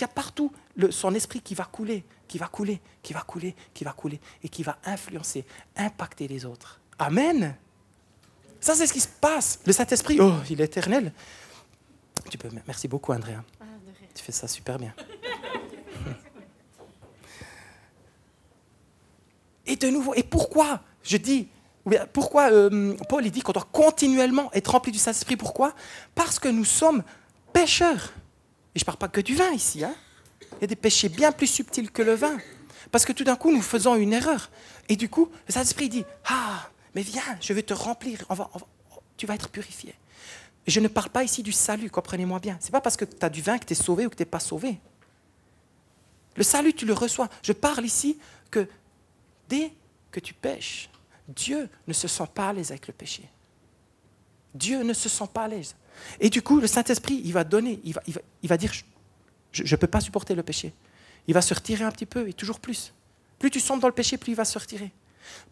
y 0.00 0.02
a 0.02 0.08
partout 0.08 0.52
son 0.90 1.14
esprit 1.14 1.40
qui 1.40 1.54
va 1.54 1.64
couler, 1.64 2.04
qui 2.26 2.38
va 2.38 2.48
couler, 2.48 2.80
qui 3.02 3.12
va 3.12 3.20
couler, 3.20 3.54
qui 3.72 3.84
va 3.84 3.92
couler, 3.92 4.20
et 4.42 4.48
qui 4.48 4.64
va 4.64 4.76
influencer, 4.84 5.44
impacter 5.76 6.26
les 6.26 6.44
autres. 6.44 6.80
Amen. 6.98 7.54
Ça, 8.60 8.74
c'est 8.74 8.88
ce 8.88 8.92
qui 8.92 9.00
se 9.00 9.08
passe. 9.08 9.60
Le 9.64 9.72
Saint-Esprit, 9.72 10.18
oh, 10.20 10.34
il 10.50 10.60
est 10.60 10.64
éternel. 10.64 11.12
Tu 12.28 12.38
peux, 12.38 12.48
merci 12.66 12.88
beaucoup, 12.88 13.12
Andrea. 13.12 13.42
Ah, 13.60 13.64
tu 14.14 14.22
fais 14.22 14.32
ça 14.32 14.48
super 14.48 14.78
bien. 14.78 14.94
Et 19.66 19.76
de 19.76 19.88
nouveau, 19.88 20.14
et 20.14 20.24
pourquoi 20.24 20.80
Je 21.04 21.16
dis, 21.16 21.46
pourquoi 22.12 22.50
euh, 22.50 22.96
Paul 23.08 23.24
il 23.24 23.30
dit 23.30 23.40
qu'on 23.40 23.52
doit 23.52 23.68
continuellement 23.70 24.50
être 24.52 24.72
rempli 24.72 24.90
du 24.90 24.98
Saint-Esprit? 24.98 25.36
Pourquoi? 25.36 25.74
Parce 26.16 26.40
que 26.40 26.48
nous 26.48 26.64
sommes 26.64 27.04
pécheurs. 27.52 28.12
Et 28.74 28.80
je 28.80 28.82
ne 28.82 28.86
parle 28.86 28.98
pas 28.98 29.06
que 29.06 29.20
du 29.20 29.36
vin 29.36 29.50
ici. 29.52 29.84
Hein. 29.84 29.94
Il 30.58 30.62
y 30.62 30.64
a 30.64 30.66
des 30.66 30.76
péchés 30.76 31.08
bien 31.08 31.30
plus 31.30 31.46
subtils 31.46 31.90
que 31.90 32.02
le 32.02 32.14
vin. 32.14 32.36
Parce 32.90 33.04
que 33.04 33.12
tout 33.12 33.22
d'un 33.22 33.36
coup, 33.36 33.52
nous 33.52 33.62
faisons 33.62 33.94
une 33.94 34.12
erreur. 34.12 34.50
Et 34.88 34.96
du 34.96 35.08
coup, 35.08 35.30
le 35.46 35.52
Saint-Esprit 35.52 35.88
dit 35.88 36.04
Ah, 36.24 36.68
mais 36.94 37.02
viens, 37.02 37.22
je 37.40 37.52
vais 37.52 37.62
te 37.62 37.74
remplir. 37.74 38.24
tu 39.16 39.26
vas 39.26 39.34
être 39.34 39.50
purifié. 39.50 39.94
Je 40.66 40.80
ne 40.80 40.88
parle 40.88 41.10
pas 41.10 41.24
ici 41.24 41.42
du 41.42 41.52
salut, 41.52 41.90
comprenez-moi 41.90 42.38
bien. 42.38 42.56
Ce 42.60 42.66
n'est 42.66 42.72
pas 42.72 42.80
parce 42.80 42.96
que 42.96 43.04
tu 43.04 43.24
as 43.24 43.30
du 43.30 43.42
vin 43.42 43.58
que 43.58 43.64
tu 43.64 43.72
es 43.72 43.76
sauvé 43.76 44.06
ou 44.06 44.10
que 44.10 44.16
tu 44.16 44.22
n'es 44.22 44.26
pas 44.26 44.40
sauvé. 44.40 44.78
Le 46.36 46.42
salut, 46.42 46.72
tu 46.72 46.86
le 46.86 46.92
reçois. 46.92 47.28
Je 47.42 47.52
parle 47.52 47.84
ici 47.84 48.18
que 48.50 48.68
dès 49.48 49.72
que 50.10 50.20
tu 50.20 50.34
pêches, 50.34 50.88
Dieu 51.28 51.68
ne 51.86 51.92
se 51.92 52.08
sent 52.08 52.28
pas 52.34 52.48
à 52.48 52.52
l'aise 52.52 52.70
avec 52.70 52.86
le 52.86 52.94
péché. 52.94 53.24
Dieu 54.54 54.82
ne 54.82 54.92
se 54.92 55.08
sent 55.08 55.28
pas 55.32 55.44
à 55.44 55.48
l'aise. 55.48 55.76
Et 56.18 56.30
du 56.30 56.42
coup, 56.42 56.60
le 56.60 56.66
Saint-Esprit, 56.66 57.20
il 57.24 57.32
va 57.32 57.44
donner, 57.44 57.80
il 57.84 57.94
va, 57.94 58.02
il 58.42 58.48
va, 58.48 58.56
dire, 58.56 58.72
je 59.52 59.62
ne 59.62 59.76
peux 59.76 59.86
pas 59.86 60.00
supporter 60.00 60.34
le 60.34 60.42
péché. 60.42 60.72
Il 61.26 61.34
va 61.34 61.42
se 61.42 61.54
retirer 61.54 61.84
un 61.84 61.90
petit 61.90 62.06
peu 62.06 62.28
et 62.28 62.32
toujours 62.32 62.60
plus. 62.60 62.92
Plus 63.38 63.50
tu 63.50 63.60
sombres 63.60 63.82
dans 63.82 63.88
le 63.88 63.94
péché, 63.94 64.16
plus 64.16 64.32
il 64.32 64.36
va 64.36 64.44
se 64.44 64.58
retirer. 64.58 64.92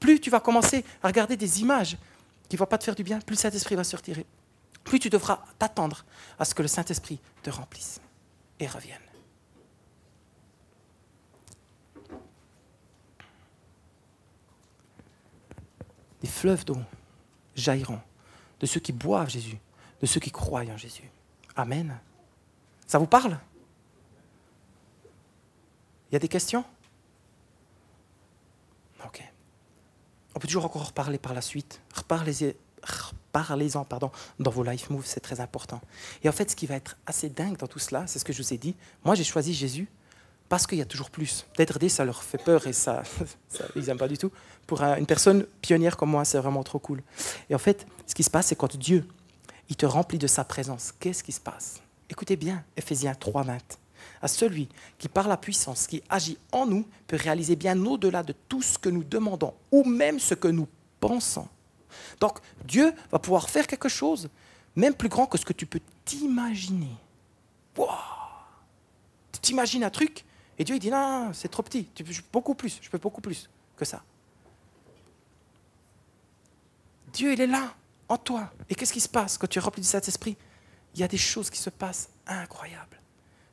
Plus 0.01 0.21
tu 0.21 0.31
vas 0.31 0.41
commencer 0.41 0.85
à 1.03 1.09
regarder 1.09 1.37
des 1.37 1.61
images 1.61 1.97
qui 2.49 2.57
ne 2.57 2.59
vont 2.59 2.67
pas 2.67 2.79
te 2.79 2.85
faire 2.85 2.95
du 2.95 3.03
bien, 3.03 3.21
plus 3.21 3.35
le 3.35 3.41
Saint-Esprit 3.41 3.75
va 3.75 3.85
se 3.85 3.97
retirer. 3.97 4.27
Plus 4.89 4.99
tu 4.99 5.11
devras 5.11 5.41
t'attendre 5.59 6.05
à 6.39 6.45
ce 6.45 6.55
que 6.55 6.63
le 6.63 6.69
Saint-Esprit 6.69 7.21
te 7.43 7.51
remplisse 7.51 8.01
et 8.59 8.67
revienne. 8.67 9.01
des 16.21 16.29
fleuves 16.29 16.65
d'eau 16.65 16.79
jailliront 17.55 18.01
de 18.61 18.67
ceux 18.67 18.81
qui 18.81 18.93
boivent 18.93 19.31
Jésus, 19.31 19.59
de 20.01 20.07
ceux 20.07 20.21
qui 20.21 20.31
croient 20.31 20.63
en 20.63 20.77
Jésus. 20.77 21.09
Amen. 21.57 21.99
Ça 22.87 22.99
vous 22.99 23.07
parle? 23.07 23.39
Il 26.11 26.15
y 26.15 26.17
a 26.17 26.19
des 26.19 26.29
questions? 26.29 26.65
Ok. 29.05 29.23
On 30.35 30.41
peut 30.41 30.49
toujours 30.49 30.65
encore 30.65 30.89
reparler 30.89 31.19
par 31.19 31.35
la 31.35 31.43
suite. 31.43 31.81
Reparlez-en 33.29 33.85
pardon, 33.85 34.11
dans 34.39 34.51
vos 34.51 34.63
life 34.63 34.91
moves, 34.91 35.07
c'est 35.07 35.21
très 35.21 35.41
important. 35.41 35.81
Et 36.23 36.29
en 36.29 36.33
fait, 36.33 36.51
ce 36.51 36.57
qui 36.57 36.67
va 36.67 36.75
être 36.75 36.97
assez 37.07 37.29
dingue 37.29 37.57
dans 37.57 37.67
tout 37.67 37.79
cela, 37.79 38.07
c'est 38.07 38.19
ce 38.19 38.25
que 38.25 38.33
je 38.33 38.43
vous 38.43 38.55
ai 38.55 38.59
dit. 38.59 38.75
Moi, 39.05 39.15
j'ai 39.15 39.25
choisi 39.25 39.53
Jésus 39.55 39.89
parce 40.49 40.67
qu'il 40.67 40.79
y 40.79 40.83
a 40.83 40.87
toujours 40.87 41.11
plus. 41.11 41.47
Peut-être 41.55 41.79
ça 41.89 42.05
leur 42.05 42.23
fait 42.23 42.39
peur 42.39 42.67
et 42.67 42.73
ça, 42.73 43.03
ils 43.77 43.85
n'aiment 43.85 43.99
pas 43.99 44.09
du 44.09 44.19
tout. 44.19 44.33
Pour 44.67 44.83
une 44.83 45.07
personne 45.07 45.47
pionnière 45.61 45.97
comme 45.97 46.11
moi, 46.11 46.25
c'est 46.25 46.39
vraiment 46.39 46.63
trop 46.63 46.79
cool. 46.79 47.03
Et 47.51 47.55
en 47.55 47.59
fait, 47.59 47.87
ce 48.07 48.15
qui 48.15 48.23
se 48.23 48.31
passe, 48.31 48.47
c'est 48.47 48.57
quand 48.57 48.77
Dieu, 48.77 49.07
il 49.69 49.77
te 49.77 49.87
remplit 49.87 50.19
de 50.19 50.27
sa 50.27 50.45
présence, 50.45 50.93
qu'est-ce 50.99 51.23
qui 51.23 51.33
se 51.33 51.41
passe? 51.41 51.81
Écoutez 52.11 52.37
bien, 52.37 52.65
Ephésiens 52.77 53.15
3, 53.15 53.43
20. 53.43 53.59
À 54.23 54.29
celui 54.29 54.69
qui, 54.97 55.09
par 55.09 55.29
la 55.29 55.37
puissance 55.37 55.87
qui 55.87 56.03
agit 56.09 56.39
en 56.53 56.67
nous, 56.67 56.87
peut 57.07 57.19
réaliser 57.21 57.57
bien 57.57 57.79
au-delà 57.85 58.23
de 58.23 58.35
tout 58.49 58.63
ce 58.63 58.79
que 58.79 58.89
nous 58.89 59.05
demandons 59.05 59.55
ou 59.71 59.85
même 59.85 60.19
ce 60.19 60.35
que 60.35 60.49
nous 60.49 60.67
pensons. 60.99 61.47
Donc, 62.21 62.39
Dieu 62.65 62.93
va 63.11 63.19
pouvoir 63.19 63.49
faire 63.49 63.67
quelque 63.67 63.89
chose, 63.89 64.29
même 64.77 64.95
plus 64.95 65.09
grand 65.09 65.27
que 65.27 65.39
ce 65.39 65.45
que 65.45 65.53
tu 65.53 65.67
peux 65.67 65.81
t'imaginer. 66.05 66.97
Wow. 67.77 67.89
Tu 69.33 69.41
t'imagines 69.41 69.85
un 69.85 69.91
truc, 69.91 70.25
et 70.59 70.65
Dieu 70.65 70.77
il 70.77 70.81
dit 70.81 70.91
non, 70.91 71.31
c'est 71.33 71.49
trop 71.49 71.63
petit, 71.63 71.89
je 71.97 72.03
peux 72.03 72.15
beaucoup 72.33 72.55
plus, 72.55 72.79
je 72.83 72.91
peux 72.91 72.99
beaucoup 72.99 73.21
plus 73.21 73.49
que 73.77 73.85
ça. 73.85 74.03
Dieu 77.13 77.33
il 77.33 77.41
est 77.41 77.47
là, 77.47 77.75
en 78.09 78.17
toi. 78.17 78.51
Et 78.69 78.75
qu'est-ce 78.75 78.93
qui 78.93 79.01
se 79.01 79.09
passe 79.09 79.39
quand 79.39 79.47
tu 79.47 79.59
es 79.59 79.63
rempli 79.63 79.83
du 79.83 79.89
Saint-Esprit? 79.89 80.37
Il 80.95 81.01
y 81.01 81.05
a 81.05 81.09
des 81.09 81.19
choses 81.19 81.51
qui 81.51 81.59
se 81.59 81.71
passent 81.71 82.09
incroyables. 82.27 82.99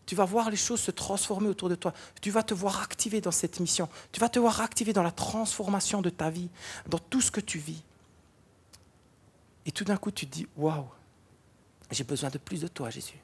Tu 0.06 0.16
vas 0.16 0.26
voir 0.26 0.50
les 0.50 0.58
choses 0.58 0.82
se 0.82 0.92
transformer 0.92 1.48
autour 1.48 1.70
de 1.70 1.76
toi. 1.76 1.94
Tu 2.22 2.30
vas 2.30 2.44
te 2.44 2.54
voir 2.54 2.82
activé 2.82 3.22
dans 3.22 3.32
cette 3.32 3.60
mission. 3.60 3.90
Tu 4.12 4.20
vas 4.20 4.30
te 4.30 4.40
voir 4.40 4.62
activé 4.62 4.94
dans 4.94 5.04
la 5.04 5.12
transformation 5.12 6.02
de 6.02 6.10
ta 6.10 6.30
vie, 6.30 6.50
dans 6.88 7.00
tout 7.00 7.22
ce 7.22 7.32
que 7.32 7.42
tu 7.42 7.58
vis. 7.58 7.82
Et 9.66 9.72
tout 9.72 9.84
d'un 9.84 9.98
coup, 9.98 10.12
tu 10.12 10.28
te 10.28 10.32
dis, 10.32 10.48
waouh, 10.56 10.86
j'ai 11.92 12.04
besoin 12.04 12.30
de 12.30 12.38
plus 12.38 12.62
de 12.62 12.68
toi, 12.68 12.90
Jésus 12.90 13.20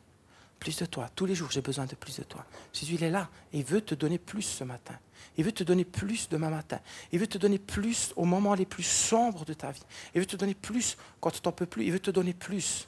plus 0.61 0.77
de 0.77 0.85
toi. 0.85 1.09
Tous 1.15 1.25
les 1.25 1.33
jours, 1.33 1.49
j'ai 1.51 1.61
besoin 1.61 1.85
de 1.85 1.95
plus 1.95 2.17
de 2.17 2.23
toi. 2.23 2.45
Jésus, 2.71 2.93
il 2.93 3.03
est 3.03 3.09
là 3.09 3.29
il 3.51 3.65
veut 3.65 3.81
te 3.81 3.95
donner 3.95 4.19
plus 4.19 4.43
ce 4.43 4.63
matin. 4.63 4.97
Il 5.35 5.43
veut 5.43 5.51
te 5.51 5.63
donner 5.63 5.83
plus 5.83 6.29
demain 6.29 6.51
matin. 6.51 6.79
Il 7.11 7.19
veut 7.19 7.27
te 7.27 7.39
donner 7.39 7.57
plus 7.57 8.13
au 8.15 8.25
moment 8.25 8.53
les 8.53 8.65
plus 8.65 8.83
sombres 8.83 9.43
de 9.43 9.53
ta 9.53 9.71
vie. 9.71 9.81
Il 10.13 10.21
veut 10.21 10.27
te 10.27 10.35
donner 10.35 10.53
plus 10.53 10.97
quand 11.19 11.31
tu 11.31 11.41
n'en 11.43 11.51
peux 11.51 11.65
plus. 11.65 11.83
Il 11.85 11.91
veut 11.91 11.99
te 11.99 12.11
donner 12.11 12.33
plus 12.33 12.87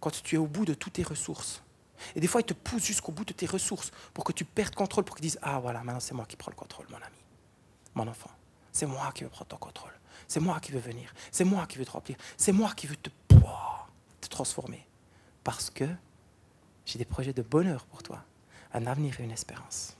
quand 0.00 0.10
tu 0.10 0.34
es 0.34 0.38
au 0.38 0.46
bout 0.46 0.64
de 0.64 0.74
toutes 0.74 0.94
tes 0.94 1.04
ressources. 1.04 1.62
Et 2.16 2.20
des 2.20 2.26
fois, 2.26 2.40
il 2.40 2.44
te 2.44 2.54
pousse 2.54 2.84
jusqu'au 2.84 3.12
bout 3.12 3.24
de 3.24 3.32
tes 3.32 3.46
ressources 3.46 3.92
pour 4.12 4.24
que 4.24 4.32
tu 4.32 4.44
perdes 4.44 4.74
contrôle, 4.74 5.04
pour 5.04 5.14
qu'il 5.14 5.22
dise 5.22 5.38
Ah 5.42 5.60
voilà, 5.60 5.82
maintenant 5.84 6.00
c'est 6.00 6.14
moi 6.14 6.26
qui 6.26 6.36
prends 6.36 6.50
le 6.50 6.56
contrôle, 6.56 6.86
mon 6.90 6.96
ami, 6.96 7.16
mon 7.94 8.08
enfant. 8.08 8.30
C'est 8.72 8.86
moi 8.86 9.12
qui 9.14 9.22
veux 9.22 9.30
prendre 9.30 9.48
ton 9.48 9.56
contrôle. 9.56 9.95
C'est 10.28 10.40
moi 10.40 10.60
qui 10.60 10.72
veux 10.72 10.80
venir. 10.80 11.12
C'est 11.30 11.44
moi 11.44 11.66
qui 11.66 11.78
veux 11.78 11.84
te 11.84 11.90
remplir. 11.90 12.16
C'est 12.36 12.52
moi 12.52 12.72
qui 12.74 12.86
veux 12.86 12.96
te, 12.96 13.10
te 13.28 14.28
transformer. 14.28 14.86
Parce 15.44 15.70
que 15.70 15.84
j'ai 16.84 16.98
des 16.98 17.04
projets 17.04 17.32
de 17.32 17.42
bonheur 17.42 17.86
pour 17.86 18.02
toi, 18.02 18.24
un 18.72 18.86
avenir 18.86 19.20
et 19.20 19.24
une 19.24 19.30
espérance. 19.30 19.95